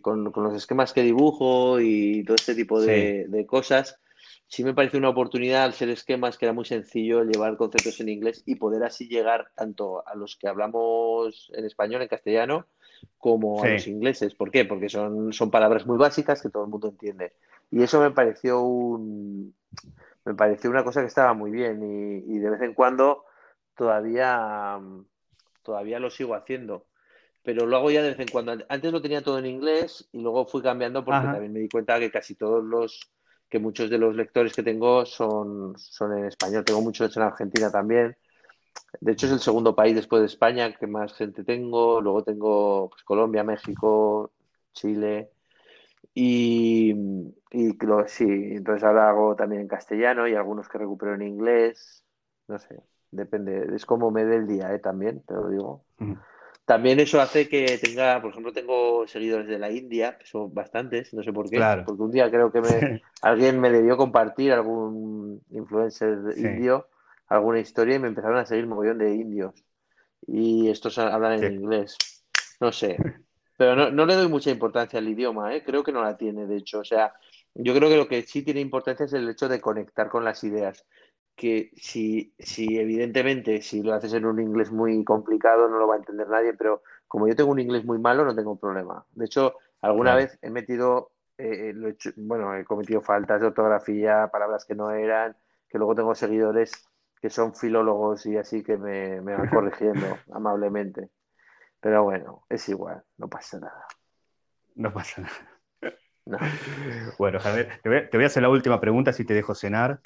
[0.00, 4.00] con, los esquemas que dibujo y todo este tipo de, cosas,
[4.46, 8.08] sí me parece una oportunidad al ser esquemas que era muy sencillo llevar conceptos en
[8.08, 12.66] inglés y poder así llegar tanto a los que hablamos en español, en castellano,
[13.18, 14.34] como a los ingleses.
[14.34, 14.64] ¿Por qué?
[14.64, 17.32] Porque son, son palabras muy básicas que todo el mundo entiende.
[17.70, 19.54] Y eso me pareció un
[20.24, 23.24] me pareció una cosa que estaba muy bien y, y de vez en cuando
[23.74, 24.78] todavía
[25.68, 26.86] todavía lo sigo haciendo,
[27.42, 28.52] pero lo hago ya de vez en cuando.
[28.70, 32.00] Antes lo tenía todo en inglés y luego fui cambiando porque también me di cuenta
[32.00, 33.12] que casi todos los,
[33.50, 36.64] que muchos de los lectores que tengo son, son en español.
[36.64, 38.16] Tengo muchos en Argentina también.
[38.98, 42.00] De hecho, es el segundo país después de España que más gente tengo.
[42.00, 44.32] Luego tengo pues, Colombia, México,
[44.72, 45.28] Chile.
[46.14, 46.94] Y,
[47.50, 52.02] y sí, entonces ahora hago también en castellano y algunos que recupero en inglés.
[52.46, 52.80] No sé,
[53.10, 54.78] Depende, es como me dé el día, ¿eh?
[54.78, 55.84] También, te lo digo.
[56.64, 61.14] También eso hace que tenga, por ejemplo, tengo seguidores de la India, que son bastantes,
[61.14, 62.68] no sé por qué, porque un día creo que me,
[63.22, 66.88] alguien me dio compartir algún influencer indio,
[67.28, 69.54] alguna historia y me empezaron a seguir un mogollón de indios.
[70.26, 71.96] Y estos hablan en inglés.
[72.60, 72.98] No sé.
[73.56, 75.64] Pero no, no, le doy mucha importancia al idioma, ¿eh?
[75.64, 76.80] creo que no la tiene, de hecho.
[76.80, 77.14] O sea,
[77.54, 80.44] yo creo que lo que sí tiene importancia es el hecho de conectar con las
[80.44, 80.84] ideas
[81.38, 85.94] que si, si evidentemente si lo haces en un inglés muy complicado no lo va
[85.94, 89.06] a entender nadie, pero como yo tengo un inglés muy malo no tengo problema.
[89.14, 91.72] De hecho, Alguna vez he metido, eh,
[92.16, 95.36] bueno, he cometido faltas de ortografía, palabras que no eran,
[95.68, 96.72] que luego tengo seguidores
[97.20, 101.10] que son filólogos y así que me, me van corrigiendo amablemente.
[101.80, 103.86] Pero bueno, es igual, no pasa nada.
[104.74, 105.34] No pasa nada.
[107.18, 110.00] Bueno, Javier, te voy, a, hacer la última pregunta si te dejo cenar.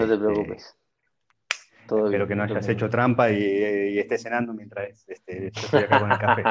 [0.00, 0.76] No te este, preocupes.
[1.82, 6.18] espero que no hayas hecho trampa y, estés cenando mientras este, estoy acá con el
[6.18, 6.42] café.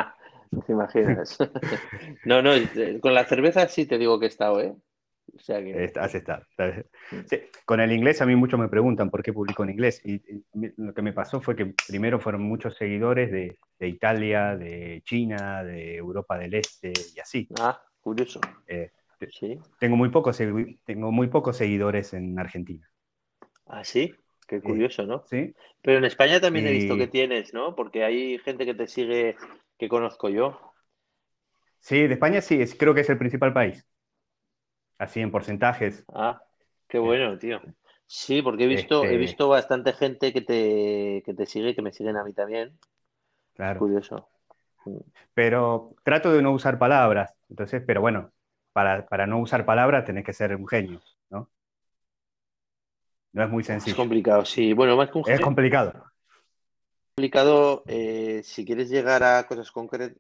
[0.66, 1.38] ¿Te imaginas?
[2.26, 4.76] no, no, eh, con la cerveza sí te digo que he estado, ¿eh?
[5.36, 5.92] O sea que...
[5.96, 6.44] Has estado.
[7.66, 10.02] Con el inglés a mí muchos me preguntan por qué publico en inglés.
[10.04, 10.22] Y,
[10.78, 15.96] lo que me pasó fue que primero fueron muchos seguidores de, Italia, de China, de
[15.96, 17.48] Europa del Este y así.
[17.60, 18.42] Ah, curioso.
[18.68, 18.92] Eh,
[19.32, 19.60] ¿Sí?
[19.80, 20.40] tengo, muy pocos,
[20.84, 22.90] tengo muy pocos seguidores en Argentina.
[23.70, 24.14] Ah, sí.
[24.48, 25.24] Qué curioso, ¿no?
[25.28, 25.54] Sí.
[25.84, 27.76] Pero en España también he visto que tienes, ¿no?
[27.76, 29.36] Porque hay gente que te sigue
[29.78, 30.60] que conozco yo.
[31.80, 33.86] Sí, de España sí, creo que es el principal país.
[34.98, 36.04] Así en porcentajes.
[36.14, 36.42] Ah,
[36.88, 37.62] qué bueno, tío.
[38.06, 41.84] Sí, porque he visto, he este visto bastante gente que te, que te sigue, que
[41.84, 42.78] me siguen a mí también.
[43.54, 43.80] Claro.
[43.80, 44.28] Curioso.
[44.86, 44.98] Mm.
[45.34, 47.36] Pero trato de no usar palabras.
[47.50, 48.32] Entonces, pero bueno,
[48.74, 51.02] para, para no usar palabras tenés que ser un genio,
[53.34, 53.44] ¿no?
[53.44, 53.92] Es muy sencillo.
[53.92, 54.74] Es complicado, sí.
[54.74, 55.94] Bueno, más que un Es complicado.
[57.16, 60.18] complicado eh, si quieres llegar a cosas concretas,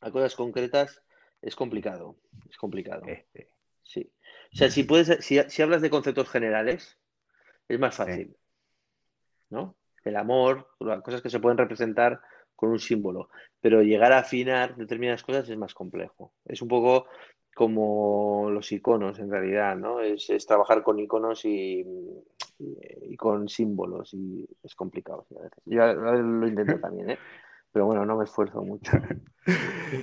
[0.00, 1.02] a cosas concretas,
[1.40, 2.16] es complicado.
[2.50, 3.02] Es complicado.
[3.06, 3.50] Este.
[3.82, 4.10] Sí.
[4.52, 6.98] O sea, si puedes, si, hablas de conceptos generales,
[7.68, 8.36] es más fácil.
[9.50, 9.76] ¿No?
[10.04, 12.20] El amor, cosas que se pueden representar
[12.54, 13.30] con un símbolo.
[13.60, 16.32] Pero llegar a afinar determinadas cosas es más complejo.
[16.44, 17.06] Es un poco
[17.54, 20.00] como los iconos en realidad, ¿no?
[20.00, 21.84] Es, trabajar con iconos y,
[22.58, 25.26] y, con símbolos y es complicado.
[25.64, 27.18] Yo lo intento también, ¿eh?
[27.74, 28.92] Pero bueno, no me esfuerzo mucho.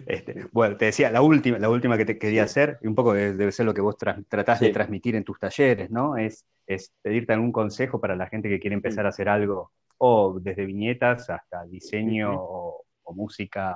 [0.06, 3.14] Este, bueno, te decía, la última, la última que te quería hacer, y un poco
[3.14, 6.16] debe ser lo que vos tratás de transmitir en tus talleres, ¿no?
[6.16, 10.40] Es, es pedirte algún consejo para la gente que quiere empezar a hacer algo, o
[10.40, 13.76] desde viñetas hasta diseño, o, música,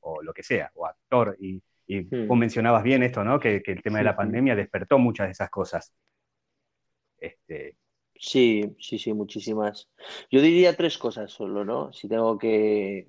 [0.00, 1.36] o, lo que sea, o actor.
[1.40, 2.28] Y y hmm.
[2.28, 3.40] vos mencionabas bien esto, ¿no?
[3.40, 5.92] Que, el tema de la pandemia despertó muchas de esas cosas.
[7.16, 7.76] Este...
[8.14, 9.88] Sí, sí, sí, muchísimas.
[10.30, 11.92] Yo diría tres cosas solo, ¿no?
[11.92, 13.08] Si tengo que,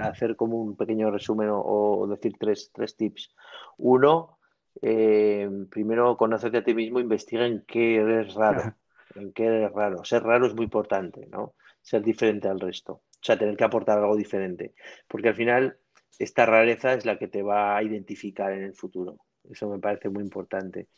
[0.00, 3.34] hacer como un pequeño resumen o, decir tres, tres, tips.
[3.76, 4.38] Uno,
[4.80, 8.74] eh, primero, conocerte a ti mismo, investiga en qué eres raro.
[9.16, 10.02] en qué eres raro.
[10.04, 11.54] Ser raro es muy importante, ¿no?
[11.82, 12.92] Ser diferente al resto.
[12.94, 14.74] O sea, tener que aportar algo diferente.
[15.08, 15.78] Porque al final
[16.18, 19.18] esta rareza es la que te va a identificar en el futuro.
[19.50, 20.88] Eso me parece muy importante.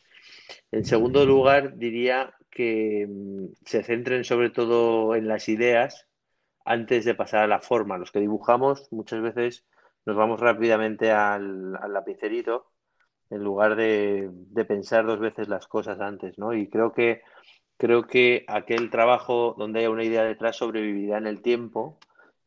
[0.71, 6.07] En segundo lugar, diría que mm, se centren sobre todo en las ideas
[6.65, 7.97] antes de pasar a la forma.
[7.97, 9.65] Los que dibujamos muchas veces
[10.05, 12.71] nos vamos rápidamente al, lapicerito
[13.29, 16.53] en lugar de, de, pensar dos veces las cosas antes, ¿no?
[16.53, 17.21] Y creo que
[17.77, 21.99] creo que aquel trabajo donde haya una idea detrás sobrevivirá en el tiempo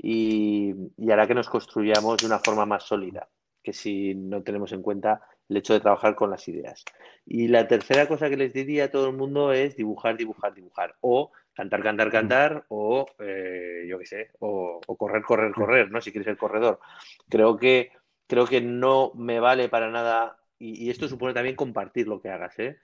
[0.02, 0.74] y,
[1.10, 3.28] hará que nos construyamos de una forma más sólida
[3.62, 6.82] que si no tenemos en cuenta el hecho de trabajar con las ideas.
[7.26, 10.94] Y la tercera cosa que les diría a todo el mundo es dibujar, dibujar, dibujar.
[11.00, 12.10] O cantar, cantar, mm.
[12.10, 16.00] cantar, o eh, yo qué sé, o, correr, correr, correr, ¿no?
[16.00, 16.80] Si quieres ser corredor.
[17.28, 17.90] Creo que,
[18.26, 22.30] creo que no me vale para nada, y, y esto supone también compartir lo que
[22.30, 22.78] hagas, ¿eh?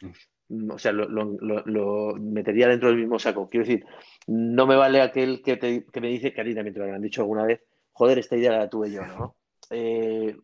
[0.49, 0.71] Mm.
[0.71, 3.49] O sea, lo, metería dentro del mismo saco.
[3.49, 3.85] Quiero decir,
[4.27, 7.45] no me vale aquel que, te, me dice, que a ti también lo dicho alguna
[7.45, 9.37] vez, joder, esta idea la tuve yo, ¿no?
[9.71, 10.37] Eh,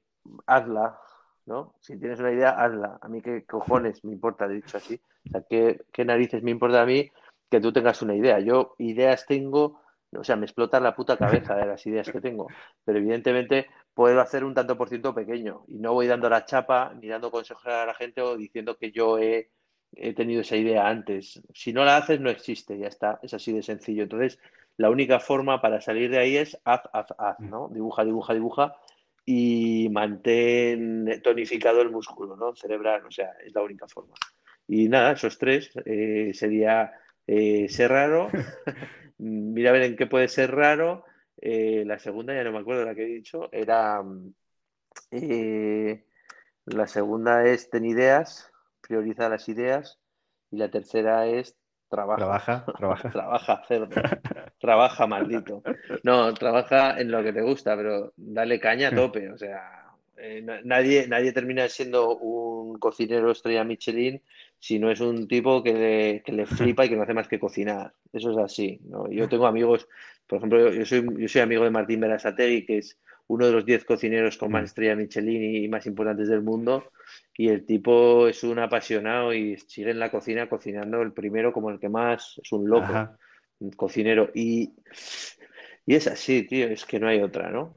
[0.47, 0.99] hazla,
[1.47, 1.75] ¿no?
[1.81, 2.99] Si tienes una idea, hazla.
[3.01, 5.01] A mí qué cojones me importa, he dicho así.
[5.27, 7.11] O sea, ¿qué, qué narices me importa a mí
[7.51, 8.41] que tú tengas una idea?
[8.41, 9.81] Yo ideas tengo,
[10.17, 12.49] o sea, me explota la puta cabeza de las ideas que tengo.
[12.85, 16.93] Pero evidentemente puedo hacer un tanto por ciento pequeño y no voy dando la chapa
[17.01, 19.51] ni dando consejos a la gente o diciendo que yo he
[19.95, 21.43] he tenido esa idea antes.
[21.55, 24.05] Si no la haces, no existe, ya está, es así de sencillo.
[24.05, 24.39] Entonces,
[24.77, 27.51] la única forma para salir de ahí es haz, haz, haz, mm.
[27.51, 27.69] ¿no?
[27.69, 28.77] Dibuja, dibuja, dibuja
[29.25, 32.55] y mantén tonificado el músculo, ¿no?
[32.57, 34.15] Cerebral, o sea, es la única forma.
[34.67, 36.93] Y nada, esos tres eh, sería
[37.27, 38.31] eh, ser raro,
[39.19, 41.05] mira a ver en qué puede ser raro.
[41.41, 44.03] Eh, la segunda, ya no me acuerdo la que he dicho, era.
[46.67, 48.52] la segunda es ten ideas
[48.87, 49.99] prioriza las ideas
[50.51, 51.57] y la tercera es
[51.89, 52.17] trabaja.
[52.17, 53.11] Trabaja, trabaja.
[53.11, 53.89] trabaja, cerdo.
[54.59, 55.63] trabaja, maldito.
[56.03, 59.31] No, trabaja en lo que te gusta, pero dale caña a tope.
[59.31, 59.83] O sea,
[60.17, 64.23] eh, nadie, nadie termina siendo un cocinero estrella Michelin
[64.59, 67.29] si no es un tipo que le, que le flipa y que no hace más
[67.29, 67.93] que cocinar.
[68.13, 68.81] Eso es así.
[68.85, 69.11] ¿no?
[69.11, 69.89] Yo tengo amigos,
[70.27, 73.65] por ejemplo, yo soy, yo soy amigo de Martín Berasategui, que es uno de los
[73.67, 74.67] 10 cocineros con más mm.
[74.67, 76.85] estrella Michelin y más importantes del mundo.
[77.37, 81.71] Y el tipo es un apasionado y sigue en la cocina cocinando el primero como
[81.71, 83.17] el que más, es un loco,
[83.59, 84.31] un cocinero.
[84.35, 84.75] Y,
[85.87, 87.75] y es así, tío, es que no hay otra, ¿no?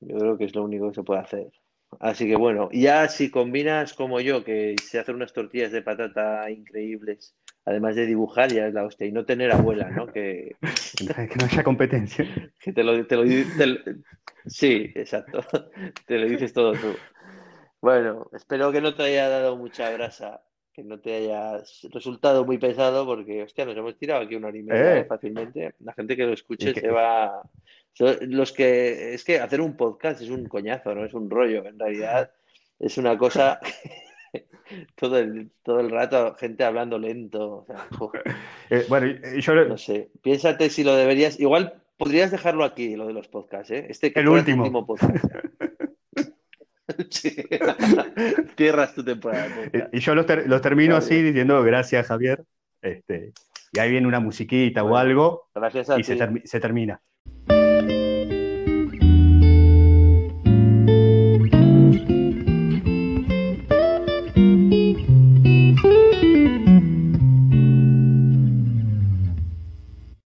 [0.00, 1.50] Yo creo que es lo único que se puede hacer.
[1.98, 6.48] Así que bueno, ya si combinas como yo, que se hacen unas tortillas de patata
[6.50, 7.34] increíbles,
[7.64, 9.06] además de dibujar, ya es la hostia.
[9.06, 10.06] Y no tener abuela, ¿no?
[10.06, 10.56] Que,
[10.98, 12.26] que no haya competencia.
[12.60, 13.24] Que te lo, te lo,
[14.46, 15.40] Sí, exacto.
[16.06, 16.94] Te lo dices todo tú.
[17.80, 21.62] Bueno, espero que no te haya dado mucha grasa, que no te haya
[21.92, 25.04] resultado muy pesado, porque, hostia, nos hemos tirado aquí una hora y media eh.
[25.04, 25.74] fácilmente.
[25.80, 27.42] La gente que lo escuche se va
[27.98, 31.78] los que, es que hacer un podcast es un coñazo, no es un rollo, en
[31.78, 32.30] realidad
[32.78, 33.60] es una cosa
[34.94, 37.66] todo el, todo el rato gente hablando lento.
[38.72, 39.08] Eh, bueno,
[39.40, 43.72] yo no sé, piénsate si lo deberías, igual podrías dejarlo aquí, lo de los podcasts,
[43.72, 43.86] ¿eh?
[43.88, 44.86] Este el último.
[44.86, 45.24] podcast.
[48.56, 49.48] Cierras tu temporada.
[49.92, 50.26] Y yo los,
[50.62, 52.44] termino así diciendo gracias, Javier.
[52.82, 53.32] Este,
[53.72, 57.00] y ahí viene una musiquita o algo gracias a y se, termina.